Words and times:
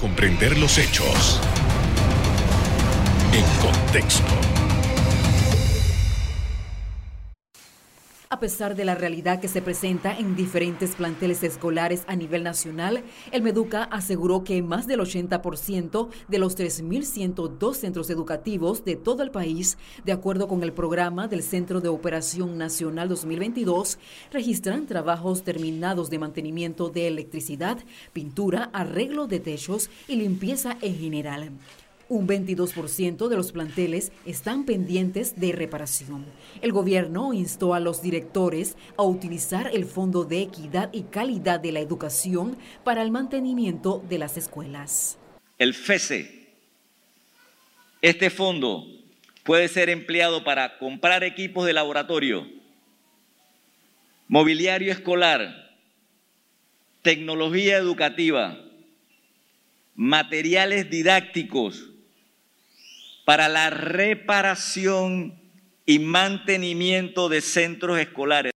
comprender 0.00 0.56
los 0.56 0.78
hechos 0.78 1.40
en 3.32 3.44
contexto. 3.60 4.49
A 8.32 8.38
pesar 8.38 8.76
de 8.76 8.84
la 8.84 8.94
realidad 8.94 9.40
que 9.40 9.48
se 9.48 9.60
presenta 9.60 10.16
en 10.16 10.36
diferentes 10.36 10.94
planteles 10.94 11.42
escolares 11.42 12.04
a 12.06 12.14
nivel 12.14 12.44
nacional, 12.44 13.02
el 13.32 13.42
Meduca 13.42 13.82
aseguró 13.82 14.44
que 14.44 14.62
más 14.62 14.86
del 14.86 15.00
80% 15.00 16.08
de 16.28 16.38
los 16.38 16.56
3.102 16.56 17.74
centros 17.74 18.08
educativos 18.08 18.84
de 18.84 18.94
todo 18.94 19.24
el 19.24 19.32
país, 19.32 19.78
de 20.04 20.12
acuerdo 20.12 20.46
con 20.46 20.62
el 20.62 20.72
programa 20.72 21.26
del 21.26 21.42
Centro 21.42 21.80
de 21.80 21.88
Operación 21.88 22.56
Nacional 22.56 23.08
2022, 23.08 23.98
registran 24.30 24.86
trabajos 24.86 25.42
terminados 25.42 26.08
de 26.08 26.20
mantenimiento 26.20 26.88
de 26.88 27.08
electricidad, 27.08 27.78
pintura, 28.12 28.70
arreglo 28.72 29.26
de 29.26 29.40
techos 29.40 29.90
y 30.06 30.14
limpieza 30.14 30.76
en 30.82 30.96
general. 30.96 31.50
Un 32.10 32.26
22% 32.26 33.28
de 33.28 33.36
los 33.36 33.52
planteles 33.52 34.10
están 34.26 34.64
pendientes 34.64 35.38
de 35.38 35.52
reparación. 35.52 36.26
El 36.60 36.72
gobierno 36.72 37.32
instó 37.32 37.72
a 37.72 37.78
los 37.78 38.02
directores 38.02 38.76
a 38.96 39.04
utilizar 39.04 39.70
el 39.72 39.84
Fondo 39.84 40.24
de 40.24 40.42
Equidad 40.42 40.92
y 40.92 41.02
Calidad 41.04 41.60
de 41.60 41.70
la 41.70 41.78
Educación 41.78 42.58
para 42.82 43.02
el 43.02 43.12
mantenimiento 43.12 44.04
de 44.08 44.18
las 44.18 44.36
escuelas. 44.36 45.20
El 45.56 45.72
FESE, 45.72 46.48
este 48.02 48.28
fondo 48.28 48.84
puede 49.44 49.68
ser 49.68 49.88
empleado 49.88 50.42
para 50.42 50.78
comprar 50.78 51.22
equipos 51.22 51.64
de 51.64 51.74
laboratorio, 51.74 52.44
mobiliario 54.26 54.90
escolar, 54.90 55.76
tecnología 57.02 57.76
educativa, 57.76 58.58
materiales 59.94 60.90
didácticos, 60.90 61.86
para 63.30 63.48
la 63.48 63.70
reparación 63.70 65.40
y 65.86 66.00
mantenimiento 66.00 67.28
de 67.28 67.40
centros 67.40 68.00
escolares. 68.00 68.50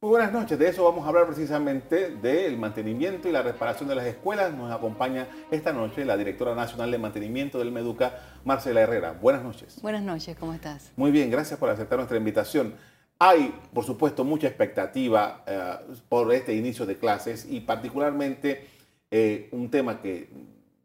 Muy 0.00 0.08
buenas 0.08 0.32
noches, 0.32 0.58
de 0.58 0.66
eso 0.66 0.82
vamos 0.84 1.04
a 1.04 1.08
hablar 1.08 1.26
precisamente 1.26 2.08
del 2.08 2.56
mantenimiento 2.56 3.28
y 3.28 3.32
la 3.32 3.42
reparación 3.42 3.86
de 3.86 3.96
las 3.96 4.06
escuelas. 4.06 4.54
Nos 4.54 4.72
acompaña 4.72 5.28
esta 5.50 5.74
noche 5.74 6.06
la 6.06 6.16
directora 6.16 6.54
nacional 6.54 6.90
de 6.90 6.96
mantenimiento 6.96 7.58
del 7.58 7.70
Meduca, 7.70 8.18
Marcela 8.46 8.80
Herrera. 8.80 9.12
Buenas 9.12 9.44
noches. 9.44 9.78
Buenas 9.82 10.02
noches, 10.02 10.38
¿cómo 10.38 10.54
estás? 10.54 10.90
Muy 10.96 11.10
bien, 11.10 11.30
gracias 11.30 11.58
por 11.58 11.68
aceptar 11.68 11.98
nuestra 11.98 12.16
invitación. 12.16 12.76
Hay, 13.18 13.54
por 13.74 13.84
supuesto, 13.84 14.24
mucha 14.24 14.46
expectativa 14.46 15.44
eh, 15.46 15.74
por 16.08 16.32
este 16.32 16.54
inicio 16.54 16.86
de 16.86 16.96
clases 16.96 17.46
y 17.46 17.60
particularmente 17.60 18.66
eh, 19.10 19.50
un 19.52 19.70
tema 19.70 20.00
que 20.00 20.30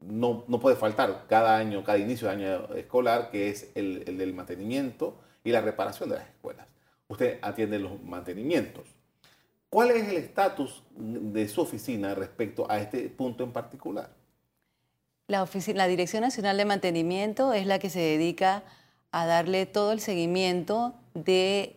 no, 0.07 0.45
puede 0.59 0.75
faltar 0.75 1.25
cada 1.27 1.57
año, 1.57 1.83
cada 1.83 1.97
inicio 1.97 2.27
de 2.27 2.33
año 2.33 2.75
escolar, 2.75 3.29
que 3.31 3.49
es 3.49 3.71
el, 3.75 4.03
del 4.17 4.33
mantenimiento 4.33 5.19
y 5.43 5.51
la 5.51 5.61
reparación 5.61 6.09
de 6.09 6.15
las 6.15 6.27
escuelas. 6.27 6.67
Usted 7.07 7.39
atiende 7.41 7.79
los 7.79 8.01
mantenimientos. 8.03 8.87
¿Cuál 9.69 9.91
es 9.91 10.07
el 10.07 10.17
estatus 10.17 10.83
de 10.95 11.47
su 11.47 11.61
oficina 11.61 12.15
respecto 12.15 12.69
a 12.69 12.79
este 12.79 13.09
punto 13.09 13.43
en 13.43 13.51
particular? 13.51 14.09
La, 15.27 15.47
la 15.73 15.87
Dirección 15.87 16.21
Nacional 16.21 16.57
de 16.57 16.65
Mantenimiento 16.65 17.53
es 17.53 17.65
la 17.65 17.79
que 17.79 17.89
se 17.89 17.99
dedica 17.99 18.63
a 19.11 19.25
darle 19.25 19.65
todo 19.65 19.91
el 19.91 19.99
seguimiento 19.99 20.93
de 21.13 21.75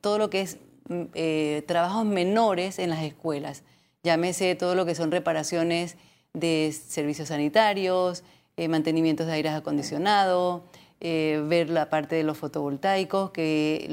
todo 0.00 0.18
lo 0.18 0.30
que 0.30 0.42
es 0.42 0.58
mm, 0.88 1.02
eh, 1.14 1.64
trabajos 1.66 2.04
menores 2.04 2.78
en 2.78 2.90
las 2.90 3.02
escuelas. 3.02 3.64
Llámese 4.02 4.54
todo 4.54 4.74
lo 4.74 4.86
que 4.86 4.94
son 4.94 5.10
reparaciones 5.10 5.96
de 6.34 6.72
servicios 6.72 7.28
sanitarios, 7.28 8.22
eh, 8.56 8.68
mantenimientos 8.68 9.26
de 9.26 9.32
aire 9.32 9.48
acondicionado, 9.50 10.64
eh, 11.00 11.42
ver 11.48 11.70
la 11.70 11.88
parte 11.88 12.14
de 12.14 12.24
los 12.24 12.36
fotovoltaicos, 12.36 13.30
que 13.30 13.88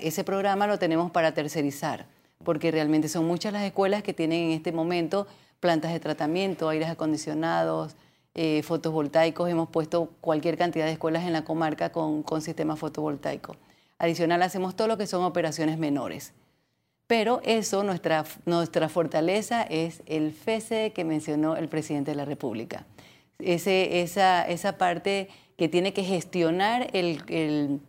ese 0.00 0.24
programa 0.24 0.66
lo 0.66 0.78
tenemos 0.78 1.10
para 1.10 1.32
tercerizar, 1.32 2.06
porque 2.44 2.70
realmente 2.70 3.08
son 3.08 3.26
muchas 3.26 3.52
las 3.52 3.62
escuelas 3.62 4.02
que 4.02 4.12
tienen 4.12 4.46
en 4.46 4.50
este 4.50 4.72
momento 4.72 5.26
plantas 5.60 5.92
de 5.92 6.00
tratamiento, 6.00 6.68
aires 6.68 6.88
acondicionados, 6.88 7.94
eh, 8.34 8.62
fotovoltaicos. 8.62 9.48
Hemos 9.48 9.68
puesto 9.68 10.10
cualquier 10.20 10.56
cantidad 10.56 10.86
de 10.86 10.92
escuelas 10.92 11.24
en 11.24 11.32
la 11.32 11.44
comarca 11.44 11.92
con, 11.92 12.22
con 12.22 12.42
sistema 12.42 12.76
fotovoltaico. 12.76 13.56
Adicional, 13.98 14.42
hacemos 14.42 14.74
todo 14.74 14.88
lo 14.88 14.96
que 14.96 15.06
son 15.06 15.22
operaciones 15.22 15.78
menores. 15.78 16.32
Pero 17.10 17.40
eso, 17.42 17.82
nuestra, 17.82 18.24
nuestra 18.46 18.88
fortaleza 18.88 19.64
es 19.64 20.00
el 20.06 20.30
FESE 20.30 20.92
que 20.92 21.02
mencionó 21.02 21.56
el 21.56 21.68
presidente 21.68 22.12
de 22.12 22.16
la 22.16 22.24
República. 22.24 22.86
Ese, 23.40 24.02
esa, 24.02 24.46
esa 24.46 24.78
parte 24.78 25.28
que 25.56 25.68
tiene 25.68 25.92
que 25.92 26.04
gestionar 26.04 26.86
el, 26.92 27.80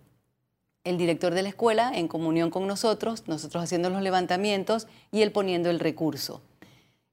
el, 0.84 0.98
director 0.98 1.36
de 1.36 1.44
la 1.44 1.50
escuela 1.50 1.92
en 1.94 2.08
comunión 2.08 2.50
con 2.50 2.66
nosotros, 2.66 3.28
nosotros 3.28 3.64
haciendo 3.64 3.92
los 3.92 4.02
levantamientos 4.02 4.88
y 5.12 5.22
él 5.22 5.32
poniendo 5.32 5.70
el 5.70 5.80
recurso. 5.80 6.42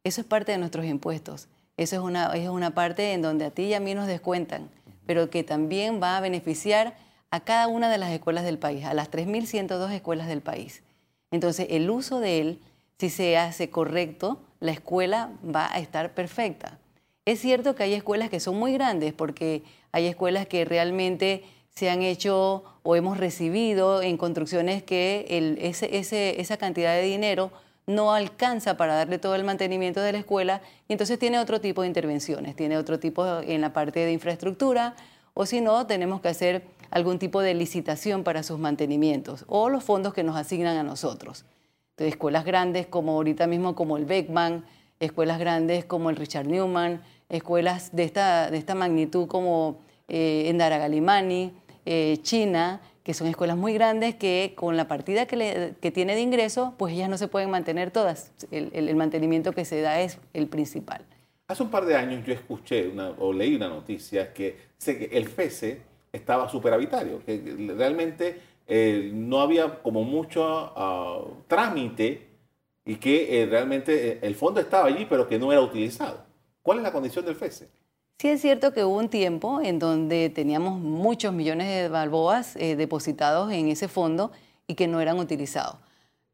Eso 0.03 0.23
es 0.23 0.27
parte 0.27 0.53
de 0.53 0.57
nuestros 0.57 0.87
impuestos. 0.87 1.49
Eso 1.77 1.97
es 1.97 2.01
una, 2.01 2.35
es 2.35 2.49
una 2.49 2.71
parte 2.71 3.13
en 3.13 3.21
donde 3.21 3.45
a 3.45 3.51
ti 3.51 3.65
y 3.65 3.75
a 3.75 3.81
mí 3.81 3.95
nos 3.95 4.07
descuentan, 4.07 4.71
pero 5.05 5.29
que 5.29 5.45
también 5.45 6.01
va 6.03 6.17
a 6.17 6.23
beneficiar 6.23 6.97
a 7.31 7.41
cada 7.41 7.69
una 7.69 7.91
de 7.91 7.99
las 7.99 8.11
escuelas 8.13 8.45
del 8.45 8.57
país, 8.57 8.87
a 8.87 8.95
las 8.95 9.11
3.102 9.11 9.91
escuelas 9.91 10.27
del 10.27 10.41
país. 10.41 10.83
Entonces, 11.31 11.67
el 11.71 11.91
uso 11.91 12.21
de 12.21 12.41
él, 12.41 12.61
si 12.99 13.11
se 13.11 13.37
hace 13.37 13.71
correcto, 13.71 14.41
la 14.61 14.73
escuela 14.73 15.31
va 15.45 15.73
a 15.73 15.79
estar 15.79 16.15
perfecta. 16.15 16.79
Es 17.25 17.41
cierto 17.41 17.75
que 17.75 17.83
hay 17.83 17.95
escuelas 17.95 18.31
que 18.31 18.41
son 18.41 18.59
muy 18.59 18.73
grandes 18.73 19.13
porque 19.13 19.63
hay 19.93 20.07
escuelas 20.07 20.47
que 20.47 20.65
realmente 20.65 21.45
se 21.75 21.91
han 21.91 22.03
hecho 22.03 22.65
o 22.83 22.97
hemos 22.97 23.19
recibido 23.19 24.03
en 24.03 24.17
construcciones 24.17 24.83
que 24.83 25.27
esa 26.39 26.57
cantidad 26.57 26.95
de 26.95 27.03
dinero 27.03 27.53
no 27.87 28.13
alcanza 28.13 28.77
para 28.77 28.95
darle 28.95 29.19
todo 29.19 29.35
el 29.35 29.45
mantenimiento 29.45 30.01
de 30.01 30.13
la 30.13 30.19
escuela 30.19 30.61
y 30.89 30.93
entonces 30.93 31.19
tiene 31.19 31.39
otro 31.39 31.61
tipo 31.61 31.83
de 31.83 31.89
intervenciones, 31.89 32.57
tiene 32.57 32.77
otro 32.77 32.99
tipo 32.99 33.41
en 33.41 33.61
la 33.61 33.73
parte 33.73 34.01
de 34.01 34.13
infraestructura 34.13 34.95
o 35.35 35.47
si 35.47 35.61
no, 35.61 35.87
tenemos 35.87 36.21
que 36.21 36.29
hacer 36.29 36.65
algún 36.91 37.19
tipo 37.19 37.41
de 37.41 37.55
licitación 37.55 38.25
para 38.25 38.43
sus 38.43 38.59
mantenimientos 38.59 39.45
o 39.49 39.69
los 39.69 39.85
fondos 39.85 40.15
que 40.15 40.23
nos 40.23 40.37
asignan 40.37 40.77
a 40.77 40.83
nosotros. 40.83 41.45
Entonces, 41.91 42.15
escuelas 42.15 42.45
grandes 42.45 42.87
como 42.87 43.13
ahorita 43.13 43.47
mismo 43.47 43.75
como 43.75 43.97
el 43.97 44.05
Beckman, 44.05 44.65
escuelas 45.01 45.39
grandes 45.39 45.85
como 45.85 46.11
el 46.11 46.17
Richard 46.17 46.47
Newman, 46.47 47.03
escuelas 47.29 47.95
de 47.95 48.05
esta, 48.05 48.51
de 48.51 48.59
esta 48.59 48.75
magnitud 48.75 49.27
como 49.27 49.79
eh, 50.09 50.45
Endara 50.47 50.79
Galimani, 50.79 51.53
eh, 51.85 52.19
China, 52.23 52.81
que 53.03 53.15
son 53.15 53.27
escuelas 53.27 53.57
muy 53.57 53.73
grandes 53.73 54.15
que 54.15 54.53
con 54.55 54.77
la 54.77 54.87
partida 54.87 55.27
que, 55.27 55.75
que, 55.81 55.91
tiene 55.91 56.15
de 56.15 56.21
ingreso, 56.21 56.75
pues 56.77 56.93
ellas 56.95 57.09
no 57.09 57.17
se 57.17 57.27
pueden 57.27 57.51
mantener 57.51 57.91
todas. 57.91 58.33
El, 58.51 58.71
el, 58.75 58.97
mantenimiento 58.97 59.53
que 59.53 59.65
se 59.65 59.81
da 59.81 60.01
es 60.01 60.19
el 60.35 60.47
principal. 60.47 61.05
Hace 61.47 61.63
un 61.63 61.71
par 61.71 61.87
de 61.87 61.97
años 61.97 62.25
yo 62.27 62.35
escuché 62.35 62.93
o 63.19 63.33
leí 63.33 63.55
una 63.55 63.69
noticia 63.69 64.35
que, 64.35 64.59
sé 64.77 64.99
que 64.99 65.17
el 65.17 65.27
FESE 65.29 65.81
estaba 66.13 66.49
superavitario, 66.49 67.23
que 67.25 67.75
realmente 67.77 68.41
eh, 68.71 69.11
no 69.15 69.41
había 69.41 69.83
como 69.83 70.05
mucho 70.05 70.45
ah, 70.47 71.23
trámite 71.47 72.27
y 72.85 72.97
que 72.97 73.43
eh, 73.43 73.47
realmente 73.47 74.13
eh, 74.13 74.19
el 74.21 74.35
fondo 74.35 74.61
estaba 74.61 74.89
allí, 74.89 75.07
pero 75.09 75.27
que 75.27 75.39
no 75.39 75.53
era 75.53 75.63
utilizado. 75.63 76.23
¿Cuál 76.63 76.79
es 76.79 76.85
la 76.85 76.93
condición 76.93 77.25
del 77.25 77.35
FESE? 77.35 77.69
Sí 78.19 78.29
es 78.29 78.43
cierto 78.43 78.75
que 78.75 78.85
hubo 78.85 78.99
un 78.99 79.09
tiempo 79.09 79.61
en 79.63 79.79
donde 79.79 80.29
teníamos 80.29 80.79
muchos 80.79 81.33
millones 81.33 81.69
de 81.69 81.89
balboas 81.89 82.55
depositados 82.55 83.53
en 83.53 83.69
ese 83.69 83.87
fondo 83.87 84.33
y 84.67 84.75
que 84.75 84.89
no 84.89 85.01
eran 85.01 85.21
utilizados. 85.21 85.77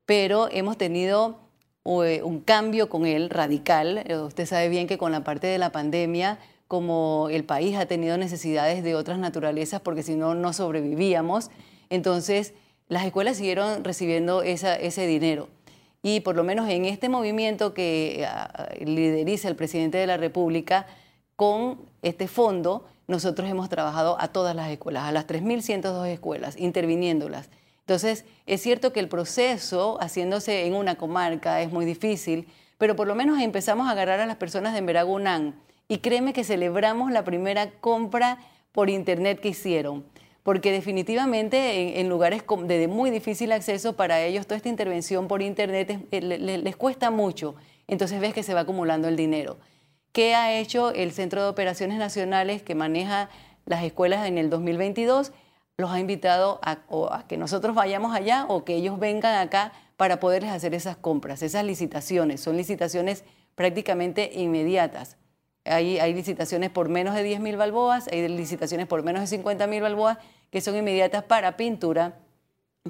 Pero 0.07 0.49
hemos 0.51 0.79
tenido 0.79 1.37
un 1.85 2.41
cambio 2.41 2.89
con 2.89 3.05
él 3.05 3.29
radical. 3.29 4.03
Usted 4.25 4.47
sabe 4.47 4.71
bien 4.71 4.87
que 4.87 4.97
con 4.97 5.13
la 5.13 5.25
parte 5.25 5.47
de 5.47 5.59
la 5.59 5.73
pandemia 5.73 6.39
como 6.69 7.29
el 7.31 7.45
país 7.45 7.77
ha 7.77 7.87
tenido 7.87 8.19
necesidades 8.19 8.83
de 8.83 8.95
otras 8.95 9.19
naturalezas 9.19 9.81
porque 9.81 10.03
si 10.03 10.17
no, 10.17 10.35
no 10.35 10.53
sobrevivíamos. 10.53 11.51
Entonces, 11.91 12.55
las 12.89 13.05
escuelas 13.05 13.37
siguieron 13.37 13.85
recibiendo 13.85 14.43
ese 14.43 15.07
dinero. 15.07 15.49
Y 16.03 16.21
por 16.21 16.37
lo 16.37 16.45
menos 16.45 16.69
en 16.69 16.85
este 16.85 17.09
movimiento 17.09 17.73
que 17.73 18.27
ah, 18.29 18.69
lideriza 18.85 19.49
el 19.49 19.57
presidente 19.57 19.97
de 19.97 20.07
la 20.07 20.19
República, 20.19 20.87
con 21.37 21.81
este 22.03 22.29
fondo, 22.29 22.85
nosotros 23.07 23.49
hemos 23.51 23.69
trabajado 23.69 24.17
a 24.21 24.29
todas 24.29 24.55
las 24.55 24.71
escuelas, 24.71 25.05
a 25.05 25.13
las 25.13 25.27
3.102 25.27 26.07
escuelas, 26.09 26.57
interviniéndolas. 26.59 27.49
Entonces, 27.81 28.25
es 28.47 28.63
cierto 28.63 28.93
que 28.93 29.01
el 29.01 29.09
proceso, 29.09 29.99
haciéndose 30.01 30.67
en 30.67 30.75
una 30.75 30.95
comarca, 30.95 31.61
es 31.61 31.73
muy 31.73 31.85
difícil, 31.85 32.49
pero 32.79 32.97
por 32.97 33.07
lo 33.07 33.15
menos 33.15 33.41
empezamos 33.41 33.89
a 33.89 33.91
agarrar 33.91 34.21
a 34.21 34.27
las 34.27 34.37
personas 34.37 34.75
de 34.75 34.83
Meragunán, 34.83 35.55
y 35.89 35.99
créeme 35.99 36.33
que 36.33 36.45
celebramos 36.45 37.11
la 37.11 37.25
primera 37.25 37.71
compra 37.81 38.39
por 38.73 38.91
internet 38.91 39.41
que 39.41 39.51
hicieron, 39.51 40.05
porque 40.43 40.73
definitivamente 40.73 42.01
en, 42.01 42.09
lugares 42.09 42.43
de 42.65 42.89
muy 42.89 43.11
difícil 43.11 43.53
acceso 43.53 43.95
para 43.95 44.21
ellos 44.23 44.47
toda 44.47 44.57
esta 44.57 44.69
intervención 44.69 45.29
por 45.29 45.43
internet 45.43 46.07
eh, 46.11 46.21
les, 46.21 46.77
cuesta 46.77 47.11
mucho 47.11 47.55
Entonces 47.87 48.21
ves 48.21 48.35
que 48.35 48.43
se 48.43 48.55
va 48.55 48.61
acumulando 48.61 49.09
el 49.09 49.17
dinero. 49.17 49.59
¿Qué 50.13 50.35
ha 50.35 50.59
hecho 50.59 50.91
el 50.91 51.13
Centro 51.13 51.43
de 51.43 51.49
Operaciones 51.49 51.99
Nacionales 51.99 52.63
que 52.63 52.75
maneja 52.75 53.31
las 53.67 53.83
escuelas 53.85 54.27
en 54.27 54.39
el 54.39 54.51
2022? 54.51 55.33
Los 55.77 55.91
ha 55.91 55.99
invitado 55.99 56.61
a, 56.63 56.79
a 57.11 57.27
que 57.27 57.37
nosotros 57.37 57.75
vayamos 57.75 58.15
allá 58.15 58.47
o 58.49 58.65
que 58.65 58.75
ellos 58.75 58.99
vengan 58.99 59.35
acá 59.35 59.73
para 59.97 60.21
poderles 60.21 60.51
hacer 60.51 60.75
esas 60.75 60.97
compras, 60.97 61.43
esas 61.43 61.65
licitaciones. 61.65 62.41
Son 62.41 62.57
licitaciones 62.57 63.25
prácticamente 63.55 64.31
inmediatas. 64.35 65.17
Hay, 65.65 65.99
hay 65.99 66.13
licitaciones 66.13 66.71
por 66.71 66.89
menos 66.89 67.15
de 67.15 67.23
10 67.23 67.41
mil 67.41 67.57
balboas, 67.57 68.09
hay 68.09 68.29
licitaciones 68.29 68.87
por 68.87 69.03
menos 69.03 69.23
de 69.23 69.27
50 69.27 69.67
mil 69.67 69.81
balboas 69.83 70.19
que 70.51 70.61
son 70.61 70.77
inmediatas 70.77 71.25
para 71.25 71.57
pintura, 71.57 72.19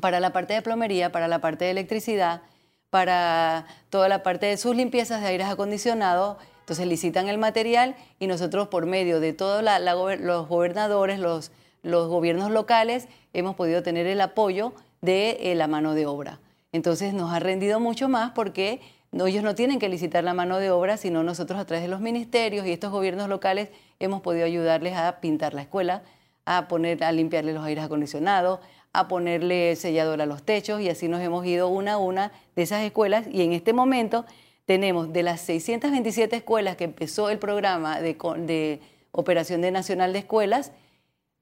para 0.00 0.20
la 0.20 0.32
parte 0.32 0.54
de 0.54 0.62
plomería, 0.62 1.12
para 1.12 1.28
la 1.28 1.40
parte 1.40 1.64
de 1.64 1.70
electricidad, 1.70 2.42
para 2.90 3.66
toda 3.90 4.08
la 4.08 4.22
parte 4.22 4.46
de 4.46 4.56
sus 4.56 4.76
limpiezas 4.76 5.20
de 5.20 5.28
aires 5.28 5.46
acondicionados. 5.46 6.36
Entonces 6.60 6.86
licitan 6.86 7.28
el 7.28 7.38
material 7.38 7.96
y 8.18 8.26
nosotros 8.26 8.68
por 8.68 8.86
medio 8.86 9.20
de 9.20 9.32
todos 9.32 9.62
los 9.62 10.48
gobernadores, 10.48 11.18
los, 11.18 11.52
los 11.82 12.08
gobiernos 12.08 12.50
locales, 12.50 13.08
hemos 13.32 13.54
podido 13.54 13.82
tener 13.82 14.06
el 14.06 14.20
apoyo 14.20 14.72
de 15.00 15.38
eh, 15.40 15.54
la 15.54 15.66
mano 15.66 15.94
de 15.94 16.06
obra. 16.06 16.40
Entonces 16.72 17.14
nos 17.14 17.32
ha 17.32 17.38
rendido 17.38 17.80
mucho 17.80 18.08
más 18.08 18.32
porque 18.32 18.80
ellos 19.26 19.44
no 19.44 19.54
tienen 19.54 19.78
que 19.78 19.88
licitar 19.88 20.24
la 20.24 20.34
mano 20.34 20.58
de 20.58 20.70
obra, 20.70 20.96
sino 20.96 21.22
nosotros 21.22 21.58
a 21.58 21.64
través 21.64 21.82
de 21.82 21.88
los 21.88 22.00
ministerios 22.00 22.66
y 22.66 22.72
estos 22.72 22.90
gobiernos 22.90 23.28
locales 23.28 23.68
hemos 24.00 24.20
podido 24.20 24.44
ayudarles 24.44 24.96
a 24.96 25.20
pintar 25.20 25.54
la 25.54 25.62
escuela, 25.62 26.02
a 26.44 26.66
poner, 26.68 27.04
a 27.04 27.12
limpiarle 27.12 27.52
los 27.52 27.64
aires 27.64 27.84
acondicionados, 27.84 28.60
a 28.92 29.08
ponerle 29.08 29.76
sellador 29.76 30.20
a 30.20 30.26
los 30.26 30.42
techos 30.42 30.80
y 30.80 30.88
así 30.88 31.08
nos 31.08 31.20
hemos 31.20 31.46
ido 31.46 31.68
una 31.68 31.94
a 31.94 31.98
una 31.98 32.32
de 32.56 32.62
esas 32.62 32.82
escuelas 32.82 33.26
y 33.30 33.42
en 33.42 33.52
este 33.52 33.72
momento 33.72 34.24
tenemos 34.66 35.12
de 35.12 35.22
las 35.22 35.40
627 35.42 36.36
escuelas 36.36 36.76
que 36.76 36.84
empezó 36.84 37.30
el 37.30 37.38
programa 37.38 38.00
de, 38.00 38.16
de 38.38 38.80
Operación 39.12 39.60
de 39.60 39.70
Nacional 39.70 40.12
de 40.12 40.20
Escuelas, 40.20 40.72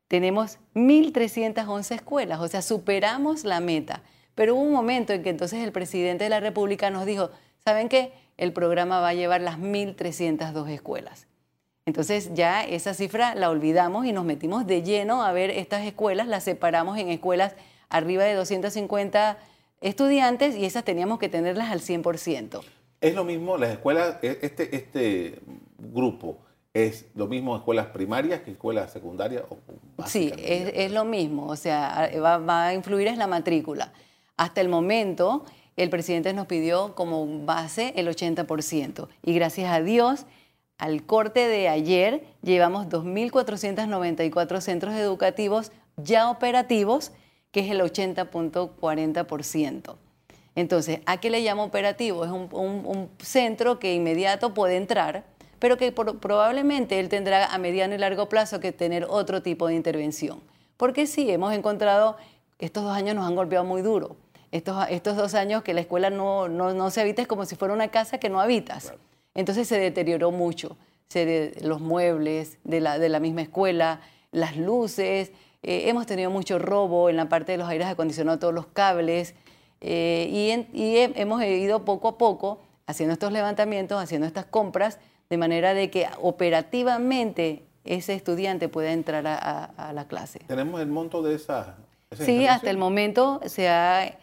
tenemos 0.08 0.58
1.311 0.74 1.94
escuelas, 1.94 2.40
o 2.40 2.48
sea, 2.48 2.60
superamos 2.60 3.44
la 3.44 3.60
meta. 3.60 4.02
Pero 4.34 4.54
hubo 4.54 4.62
un 4.62 4.72
momento 4.72 5.12
en 5.12 5.22
que 5.22 5.30
entonces 5.30 5.62
el 5.64 5.72
presidente 5.72 6.24
de 6.24 6.30
la 6.30 6.40
República 6.40 6.90
nos 6.90 7.06
dijo, 7.06 7.30
¿saben 7.64 7.88
qué? 7.88 8.12
El 8.36 8.52
programa 8.52 9.00
va 9.00 9.08
a 9.08 9.14
llevar 9.14 9.40
las 9.40 9.58
1.302 9.58 10.68
escuelas. 10.68 11.26
Entonces 11.84 12.32
ya 12.34 12.64
esa 12.64 12.94
cifra 12.94 13.34
la 13.34 13.50
olvidamos 13.50 14.06
y 14.06 14.12
nos 14.12 14.24
metimos 14.24 14.66
de 14.66 14.82
lleno 14.82 15.24
a 15.24 15.32
ver 15.32 15.50
estas 15.50 15.84
escuelas, 15.84 16.28
las 16.28 16.44
separamos 16.44 16.96
en 16.98 17.08
escuelas 17.08 17.54
arriba 17.88 18.24
de 18.24 18.34
250 18.34 19.38
estudiantes 19.80 20.56
y 20.56 20.64
esas 20.64 20.84
teníamos 20.84 21.18
que 21.18 21.28
tenerlas 21.28 21.70
al 21.70 21.80
100%. 21.80 22.60
Es 23.00 23.14
lo 23.14 23.24
mismo, 23.24 23.58
las 23.58 23.70
escuelas, 23.70 24.18
e, 24.22 24.38
este, 24.42 24.76
este 24.76 25.40
grupo, 25.76 26.38
¿es 26.72 27.06
lo 27.16 27.26
mismo 27.26 27.56
escuelas 27.56 27.86
primarias 27.86 28.42
que 28.42 28.52
escuelas 28.52 28.92
secundarias? 28.92 29.42
sí, 30.06 30.32
es, 30.38 30.92
lo 30.92 31.04
mismo, 31.04 31.48
o 31.48 31.56
sea, 31.56 32.08
va, 32.22 32.38
va 32.38 32.68
a 32.68 32.74
influir 32.74 33.08
en 33.08 33.18
la 33.18 33.26
matrícula. 33.26 33.92
Hasta 34.36 34.60
el 34.60 34.68
momento, 34.68 35.44
el 35.76 35.90
presidente 35.90 36.32
nos 36.32 36.46
pidió 36.46 36.94
como 36.94 37.44
base 37.44 37.92
el 37.96 38.08
80%. 38.08 39.08
Y 39.22 39.34
gracias 39.34 39.72
a 39.72 39.80
Dios, 39.80 40.26
al 40.78 41.04
corte 41.04 41.48
de 41.48 41.68
ayer, 41.68 42.24
llevamos 42.42 42.88
2.494 42.88 44.60
centros 44.60 44.94
educativos 44.94 45.72
ya 45.96 46.30
operativos, 46.30 47.12
que 47.50 47.60
es 47.60 47.70
el 47.70 47.80
80.40%. 47.80 49.96
Entonces, 50.54 51.00
¿a 51.06 51.18
qué 51.18 51.30
le 51.30 51.40
llamo 51.40 51.64
operativo? 51.64 52.24
Es 52.24 52.30
un, 52.30 53.08
centro 53.18 53.78
que 53.78 53.94
inmediato 53.94 54.52
puede 54.52 54.76
entrar, 54.76 55.24
pero 55.58 55.78
que 55.78 55.92
probablemente 55.92 57.00
él 57.00 57.08
tendrá 57.08 57.46
a 57.46 57.58
mediano 57.58 57.94
y 57.94 57.98
largo 57.98 58.28
plazo 58.28 58.60
que 58.60 58.72
tener 58.72 59.06
otro 59.08 59.42
tipo 59.42 59.68
de 59.68 59.74
intervención. 59.74 60.40
Porque 60.76 61.06
sí, 61.06 61.30
hemos 61.30 61.54
encontrado, 61.54 62.18
estos 62.58 62.84
dos 62.84 62.92
años 62.92 63.14
nos 63.14 63.26
han 63.26 63.34
golpeado 63.34 63.64
muy 63.64 63.80
duro 63.80 64.16
estos, 64.52 64.86
estos 64.90 65.16
dos 65.16 65.34
años 65.34 65.62
que 65.62 65.74
la 65.74 65.80
escuela 65.80 66.10
no, 66.10 66.48
no, 66.48 66.90
se 66.90 67.00
habita 67.00 67.22
es 67.22 67.28
como 67.28 67.46
si 67.46 67.56
fuera 67.56 67.74
una 67.74 67.88
casa 67.88 68.18
que 68.18 68.28
no 68.28 68.40
habitas. 68.40 68.92
Entonces 69.34 69.66
se 69.66 69.80
deterioró 69.80 70.30
mucho. 70.30 70.76
Se 71.08 71.54
los 71.62 71.80
muebles 71.80 72.58
de 72.62 72.80
la, 72.80 72.98
de 72.98 73.08
la 73.08 73.18
misma 73.18 73.42
escuela, 73.42 74.00
las 74.30 74.56
luces, 74.56 75.32
eh, 75.62 75.88
hemos 75.88 76.06
tenido 76.06 76.30
mucho 76.30 76.58
robo 76.58 77.08
en 77.08 77.16
la 77.16 77.28
parte 77.28 77.52
de 77.52 77.58
los 77.58 77.68
aires 77.68 77.86
acondicionados, 77.86 78.40
todos 78.40 78.54
los 78.54 78.66
cables, 78.66 79.34
eh, 79.80 80.28
y, 80.30 80.80
y, 80.80 80.96
hemos 80.98 81.42
ido 81.42 81.84
poco 81.84 82.08
a 82.08 82.18
poco 82.18 82.60
haciendo 82.86 83.14
estos 83.14 83.32
levantamientos, 83.32 84.02
haciendo 84.02 84.26
estas 84.26 84.44
compras, 84.44 84.98
de 85.30 85.36
manera 85.38 85.74
de 85.74 85.90
que 85.90 86.08
operativamente 86.20 87.64
ese 87.84 88.14
estudiante 88.14 88.68
pueda 88.68 88.92
entrar 88.92 89.26
a, 89.26 89.92
la 89.94 90.06
clase. 90.06 90.40
¿Tenemos 90.46 90.80
el 90.80 90.88
monto 90.88 91.22
de 91.22 91.34
esa? 91.34 91.76
sí, 92.12 92.46
hasta 92.46 92.70
el 92.70 92.76
momento 92.76 93.40
se 93.46 93.68
ha 93.68 94.18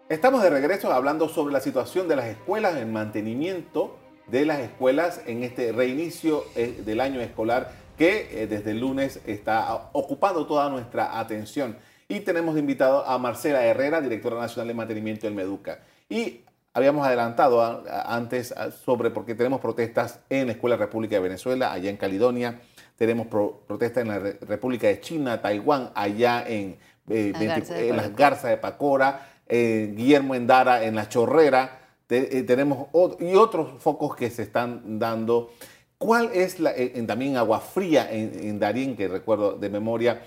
Estamos 0.09 0.43
de 0.43 0.49
regreso 0.49 0.91
hablando 0.91 1.27
sobre 1.27 1.53
la 1.53 1.59
situación 1.59 2.07
de 2.07 2.15
las 2.17 2.25
escuelas, 2.25 2.75
el 2.75 2.87
mantenimiento 2.87 3.97
de 4.27 4.45
las 4.45 4.59
escuelas 4.59 5.21
en 5.25 5.43
este 5.43 5.71
reinicio 5.71 6.43
eh, 6.55 6.81
del 6.85 6.99
año 6.99 7.19
escolar 7.21 7.71
que 7.97 8.43
eh, 8.43 8.47
desde 8.47 8.71
el 8.71 8.79
lunes 8.79 9.19
está 9.25 9.89
ocupando 9.93 10.45
toda 10.45 10.69
nuestra 10.69 11.19
atención. 11.19 11.77
Y 12.07 12.21
tenemos 12.21 12.57
invitado 12.57 13.05
a 13.05 13.17
Marcela 13.17 13.65
Herrera, 13.65 13.99
directora 13.99 14.39
nacional 14.39 14.67
de 14.67 14.73
mantenimiento 14.73 15.27
del 15.27 15.35
Meduca. 15.35 15.79
Y 16.09 16.41
habíamos 16.73 17.05
adelantado 17.05 17.83
antes 18.05 18.53
sobre, 18.85 19.09
porque 19.09 19.35
tenemos 19.35 19.59
protestas 19.59 20.19
en 20.29 20.47
la 20.47 20.53
Escuela 20.53 20.77
República 20.77 21.15
de 21.15 21.21
Venezuela, 21.21 21.73
allá 21.73 21.89
en 21.89 21.97
Caledonia, 21.97 22.61
tenemos 22.97 23.27
protestas 23.27 24.03
en 24.03 24.07
la 24.09 24.19
República 24.19 24.87
de 24.87 24.99
China, 25.01 25.41
Taiwán, 25.41 25.91
allá 25.95 26.43
en, 26.47 26.77
eh, 27.09 27.93
las 27.95 28.15
Garzas 28.15 28.51
de 28.51 28.57
Pacora, 28.57 29.27
eh, 29.47 29.93
Guillermo 29.95 30.33
Endara 30.33 30.83
en 30.83 30.95
la 30.95 31.09
Chorrera, 31.09 31.79
tenemos 32.07 32.87
y 33.19 33.35
otros 33.35 33.81
focos 33.81 34.15
que 34.15 34.29
se 34.29 34.43
están 34.43 34.97
dando 34.97 35.51
¿Cuál 35.97 36.29
es 36.33 36.59
la, 36.59 36.75
en, 36.75 37.07
también 37.07 37.37
Agua 37.37 37.59
Fría, 37.59 38.07
en, 38.11 38.59
Darín, 38.59 38.95
que 38.95 39.07
recuerdo 39.07 39.53
de 39.53 39.69
memoria, 39.69 40.21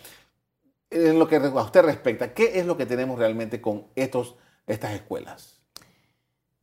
en 0.91 1.19
lo 1.19 1.29
que 1.29 1.37
a 1.37 1.63
usted 1.63 1.83
respecta, 1.83 2.35
qué 2.35 2.59
es 2.59 2.67
lo 2.67 2.77
que 2.77 2.87
tenemos 2.87 3.19
realmente 3.19 3.61
con 3.61 3.87
estos, 3.95 4.35
estas 4.67 4.93
escuelas? 4.93 5.61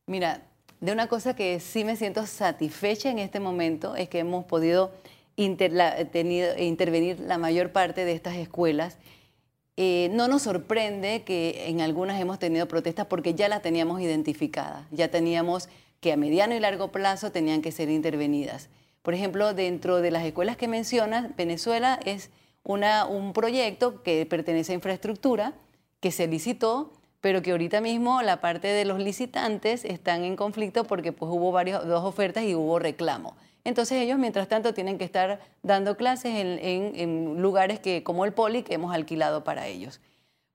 Mira, 0.06 0.42
de 0.80 0.92
una 0.92 1.08
cosa 1.08 1.34
que 1.34 1.58
sí 1.58 1.84
me 1.84 1.96
siento 1.96 2.26
satisfecha 2.26 3.10
en 3.10 3.18
este 3.18 3.40
momento 3.40 3.96
es 3.96 4.08
que 4.08 4.18
hemos 4.18 4.44
podido 4.44 4.92
intervenir 5.36 7.20
la 7.20 7.38
mayor 7.38 7.72
parte 7.72 8.04
de 8.04 8.12
estas 8.12 8.36
escuelas. 8.36 8.98
Eh, 9.76 10.10
no 10.12 10.28
nos 10.28 10.42
sorprende 10.42 11.22
que 11.22 11.68
en 11.68 11.80
algunas 11.80 12.20
hemos 12.20 12.38
tenido 12.38 12.66
protestas 12.66 13.06
porque 13.06 13.34
ya 13.34 13.48
las 13.48 13.62
teníamos 13.62 14.00
identificadas, 14.00 14.86
ya 14.90 15.08
teníamos 15.08 15.68
que 16.00 16.12
a 16.12 16.16
mediano 16.16 16.54
y 16.54 16.60
largo 16.60 16.90
plazo 16.92 17.32
tenían 17.32 17.62
que 17.62 17.72
ser 17.72 17.88
intervenidas. 17.88 18.68
Por 19.08 19.14
ejemplo, 19.14 19.54
dentro 19.54 20.02
de 20.02 20.10
las 20.10 20.22
escuelas 20.26 20.58
que 20.58 20.68
mencionas, 20.68 21.34
Venezuela 21.34 21.98
es 22.04 22.28
una, 22.62 23.06
un 23.06 23.32
proyecto 23.32 24.02
que 24.02 24.26
pertenece 24.26 24.72
a 24.72 24.74
infraestructura, 24.74 25.54
que 26.00 26.10
se 26.10 26.26
licitó, 26.26 26.92
pero 27.22 27.40
que 27.40 27.52
ahorita 27.52 27.80
mismo 27.80 28.20
la 28.20 28.42
parte 28.42 28.68
de 28.68 28.84
los 28.84 28.98
licitantes 28.98 29.86
están 29.86 30.24
en 30.24 30.36
conflicto 30.36 30.84
porque 30.84 31.12
pues, 31.12 31.32
hubo 31.32 31.50
varias, 31.52 31.86
dos 31.86 32.04
ofertas 32.04 32.44
y 32.44 32.54
hubo 32.54 32.78
reclamo. 32.78 33.34
Entonces 33.64 33.96
ellos, 34.02 34.18
mientras 34.18 34.46
tanto, 34.46 34.74
tienen 34.74 34.98
que 34.98 35.04
estar 35.04 35.40
dando 35.62 35.96
clases 35.96 36.34
en, 36.34 36.58
en 36.94 37.40
lugares 37.40 37.80
que, 37.80 38.02
como 38.02 38.26
el 38.26 38.34
Poli 38.34 38.62
que 38.62 38.74
hemos 38.74 38.94
alquilado 38.94 39.42
para 39.42 39.68
ellos. 39.68 40.02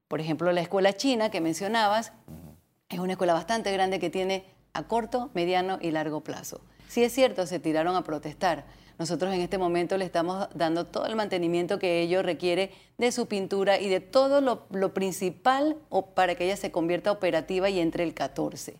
Por 0.08 0.22
ejemplo, 0.22 0.52
la 0.52 0.62
escuela 0.62 0.94
china 0.94 1.32
que 1.32 1.42
mencionabas 1.42 2.14
es 2.90 3.00
una 3.00 3.14
escuela 3.14 3.34
bastante 3.34 3.72
grande 3.72 4.00
que 4.00 4.12
tiene 4.12 4.46
a 4.74 4.84
corto, 4.84 5.32
mediano 5.34 5.80
y 5.82 5.90
largo 5.90 6.22
plazo. 6.22 6.62
Sí 6.94 7.04
es 7.04 7.12
cierto, 7.12 7.48
se 7.48 7.58
tiraron 7.58 7.96
a 7.96 8.04
protestar. 8.04 8.66
Nosotros 9.00 9.34
en 9.34 9.42
este 9.42 9.58
momento 9.58 9.98
le 9.98 10.06
estamos 10.06 10.48
dando 10.54 10.86
todo 10.86 11.08
el 11.08 11.16
mantenimiento 11.16 11.80
que 11.80 12.02
ello 12.02 12.22
requiere 12.22 12.70
de 13.00 13.12
su 13.12 13.26
pintura 13.26 13.80
y 13.80 13.90
de 13.90 14.00
todo 14.00 14.42
lo, 14.42 14.68
lo 14.70 14.94
principal 14.94 15.76
para 16.14 16.36
que 16.36 16.46
ella 16.46 16.56
se 16.56 16.72
convierta 16.72 17.12
operativa 17.12 17.68
y 17.72 17.80
entre 17.80 18.04
el 18.04 18.14
14. 18.14 18.78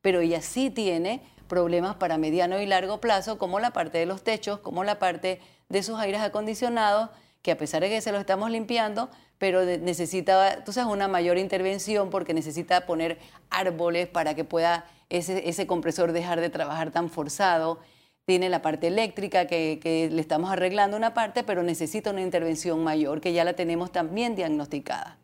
Pero 0.00 0.20
ella 0.20 0.42
sí 0.42 0.70
tiene 0.70 1.22
problemas 1.48 1.96
para 1.96 2.18
mediano 2.18 2.60
y 2.60 2.66
largo 2.66 3.00
plazo, 3.00 3.36
como 3.36 3.58
la 3.58 3.72
parte 3.72 3.98
de 3.98 4.06
los 4.06 4.22
techos, 4.22 4.60
como 4.60 4.84
la 4.84 5.00
parte 5.00 5.40
de 5.68 5.82
sus 5.82 5.98
aires 5.98 6.20
acondicionados, 6.20 7.10
que 7.46 7.52
a 7.52 7.56
pesar 7.56 7.80
de 7.80 7.88
que 7.88 8.00
se 8.00 8.10
lo 8.10 8.18
estamos 8.18 8.50
limpiando, 8.50 9.08
pero 9.38 9.64
necesita, 9.64 10.64
tú 10.64 10.72
sabes, 10.72 10.92
una 10.92 11.06
mayor 11.06 11.38
intervención 11.38 12.10
porque 12.10 12.34
necesita 12.34 12.86
poner 12.86 13.20
árboles 13.50 14.08
para 14.08 14.34
que 14.34 14.42
pueda 14.42 14.84
ese, 15.10 15.64
compresor 15.68 16.10
dejar 16.10 16.40
de 16.40 16.50
trabajar 16.50 16.90
tan 16.90 17.08
forzado. 17.08 17.78
Tiene 18.24 18.48
la 18.48 18.62
parte 18.62 18.88
eléctrica 18.88 19.46
que, 19.46 20.08
le 20.10 20.20
estamos 20.20 20.50
arreglando 20.50 20.96
una 20.96 21.14
parte, 21.14 21.44
pero 21.44 21.62
necesita 21.62 22.10
una 22.10 22.20
intervención 22.20 22.82
mayor 22.82 23.20
que 23.20 23.32
ya 23.32 23.44
la 23.44 23.52
tenemos 23.52 23.92
también 23.92 24.34
diagnosticada. 24.34 25.16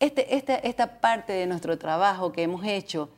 Este, 0.00 0.36
este, 0.36 0.68
esta 0.68 1.00
parte 1.00 1.32
de 1.32 1.46
nuestro 1.46 1.78
trabajo 1.78 2.32
que 2.32 2.42
hemos 2.42 2.66
hecho 2.66 3.08